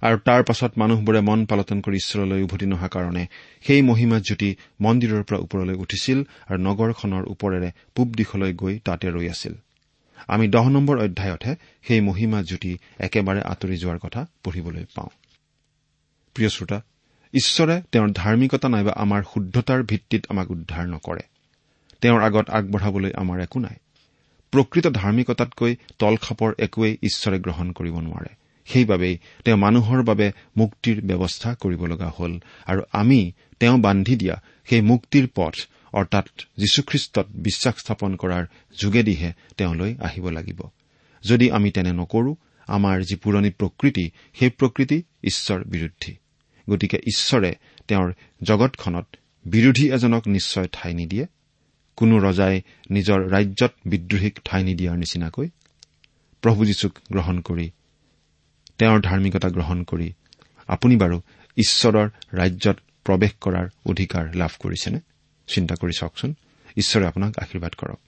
আৰু 0.01 0.17
তাৰ 0.17 0.43
পাছত 0.43 0.71
মানুহবোৰে 0.77 1.21
মন 1.21 1.45
পালটন 1.45 1.81
কৰি 1.81 1.95
ঈশ্বৰলৈ 1.95 2.41
উভতি 2.43 2.65
নহা 2.65 2.87
কাৰণে 2.87 3.23
সেই 3.67 3.81
মহিমা 3.81 4.19
জ্যোতি 4.19 4.55
মন্দিৰৰ 4.81 5.23
পৰা 5.23 5.39
ওপৰলৈ 5.39 5.75
উঠিছিল 5.75 6.23
আৰু 6.47 6.59
নগৰখনৰ 6.61 7.23
ওপৰেৰে 7.27 7.71
পূব 7.95 8.07
দিশলৈ 8.15 8.53
গৈ 8.53 8.79
তাতে 8.79 9.07
ৰৈ 9.09 9.29
আছিল। 9.29 9.53
আমি 10.27 10.47
দহ 10.47 10.69
নম্বৰ 10.69 10.97
অধ্যায়তহে 10.99 11.55
সেই 11.81 12.01
মহিমা 12.01 12.43
জ্যোতি 12.43 12.77
একেবাৰে 12.99 13.41
আঁতৰি 13.41 13.77
যোৱাৰ 13.77 13.99
কথা 13.99 14.25
পঢ়িবলৈ 14.43 14.85
পাওঁ। 14.95 15.11
প্ৰিয় 16.35 16.49
শ্ৰোতা 16.49 16.81
ঈশ্বৰে 17.33 17.81
তেওঁৰ 17.91 18.09
ধাৰ্মিকতা 18.11 18.69
নাইবা 18.69 18.91
আমাৰ 18.91 19.21
শুদ্ধতাৰ 19.33 19.83
ভিত্তিত 19.83 20.23
আমাক 20.29 20.51
উদ্ধাৰ 20.51 20.87
নকৰে। 20.87 21.21
তেওঁৰ 22.01 22.21
আগত 22.21 22.49
আগবঢ়াবলৈ 22.49 23.11
আমাৰ 23.15 23.39
একো 23.41 23.59
নাই। 23.59 23.75
প্ৰকৃত 24.53 24.87
ধাৰ্মিকতাতকৈ 24.87 25.75
তলখাপৰ 25.99 26.53
একোৱেই 26.57 26.97
ঈশ্বৰে 27.03 27.39
গ্ৰহণ 27.39 27.71
কৰিব 27.71 27.95
নোৱাৰে। 27.99 28.38
সেইবাবেই 28.69 29.17
তেওঁ 29.45 29.57
মানুহৰ 29.57 30.03
বাবে 30.03 30.31
মুক্তিৰ 30.57 31.01
ব্যৱস্থা 31.01 31.55
কৰিব 31.55 31.85
লগা 31.85 32.11
হ'ল 32.19 32.39
আৰু 32.65 32.81
আমি 32.91 33.31
তেওঁ 33.59 33.77
বান্ধি 33.77 34.15
দিয়া 34.15 34.41
সেই 34.69 34.81
মুক্তিৰ 34.81 35.27
পথ 35.35 35.55
অৰ্থাৎ 35.93 36.25
যীশুখ্ৰীষ্টত 36.57 37.27
বিশ্বাস 37.31 37.75
স্থাপন 37.77 38.15
কৰাৰ 38.15 38.45
যোগেদিহে 38.81 39.33
তেওঁলৈ 39.57 39.95
আহিব 39.99 40.29
লাগিব। 40.29 40.61
যদি 41.23 41.51
আমি 41.51 41.71
তেনে 41.71 41.91
নকৰো 41.91 42.35
আমাৰ 42.67 43.01
যি 43.01 43.15
পুৰণি 43.15 43.49
প্ৰকৃতি 43.49 44.11
সেই 44.39 44.49
প্ৰকৃতি 44.49 45.03
ঈশ্বৰ 45.23 45.63
বিৰুদ্ধী। 45.63 46.15
গতিকে 46.69 46.97
ঈশ্বৰে 46.97 47.55
তেওঁৰ 47.87 48.13
জগতখনত 48.43 49.05
বিৰোধী 49.45 49.91
এজনক 49.91 50.27
নিশ্চয় 50.27 50.67
ঠাই 50.71 50.93
নিদিয়ে। 50.93 51.25
কোনো 51.95 52.17
ৰজাই 52.17 52.61
নিজৰ 52.91 53.29
ৰাজ্যত 53.29 53.73
বিদ্ৰোহীক 53.85 54.39
ঠাই 54.45 54.63
নিদিয়াৰ 54.63 54.97
নিচিনাকৈ। 54.97 55.49
প্ৰভু 56.41 56.65
যীশুক 56.65 56.93
গ্ৰহণ 57.11 57.41
কৰি 57.41 57.71
তেওঁৰ 58.79 58.99
ধাৰ্মিকতা 59.01 59.49
গ্ৰহণ 59.49 59.83
কৰি 59.83 60.13
আপুনি 60.67 60.95
বাৰু 60.97 61.21
ঈশ্বৰৰ 61.57 62.09
ৰাজ্যত 62.33 62.77
প্ৰৱেশ 63.05 63.31
কৰাৰ 63.41 63.67
অধিকাৰ 63.85 64.35
লাভ 64.35 64.51
কৰিছেনে? 64.59 64.99
চিন্তা 65.47 65.75
কৰি 65.75 65.93
চাওকচোন। 65.99 66.33
ঈশ্বৰে 66.77 67.07
আপোনাক 67.07 67.39
আশীৰ্বাদ 67.39 67.73
কৰক। 67.77 67.99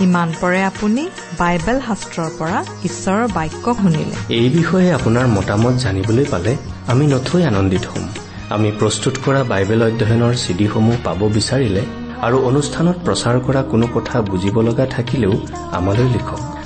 ইমান 0.00 0.32
পৰে 0.40 0.64
আপুনি 0.64 1.08
বাইবেল 1.38 1.80
শাস্ত্ৰৰ 1.80 2.30
পৰা 2.38 2.64
ঈশ্বৰৰ 2.84 3.28
বাক্য 3.28 3.74
শুনিলে। 3.74 4.34
এই 4.34 4.48
বিষয়ে 4.50 4.92
আপোনাৰ 4.92 5.26
মতামত 5.26 5.74
জানিবলৈ 5.74 6.24
পালে 6.30 6.56
আমি 6.86 7.06
নথৈ 7.06 7.42
আনন্দিত 7.42 7.84
হ'ম। 7.86 8.08
আমি 8.50 8.72
প্ৰস্তুত 8.72 9.14
কৰা 9.24 9.44
বাইবেল 9.44 9.82
অধ্যয়নৰ 9.82 10.34
চিডিসমূহ 10.34 10.96
পাব 11.04 11.28
বিচাৰিলে 11.28 11.82
আৰু 12.20 12.36
অনুষ্ঠানত 12.38 12.96
প্ৰচাৰ 13.04 13.40
কৰা 13.40 13.62
কোনো 13.62 13.86
কথা 13.94 14.22
বুজিব 14.22 14.60
লগা 14.60 14.86
থাকিলেও 14.86 15.34
আমালৈ 15.72 16.08
লিখক। 16.12 16.53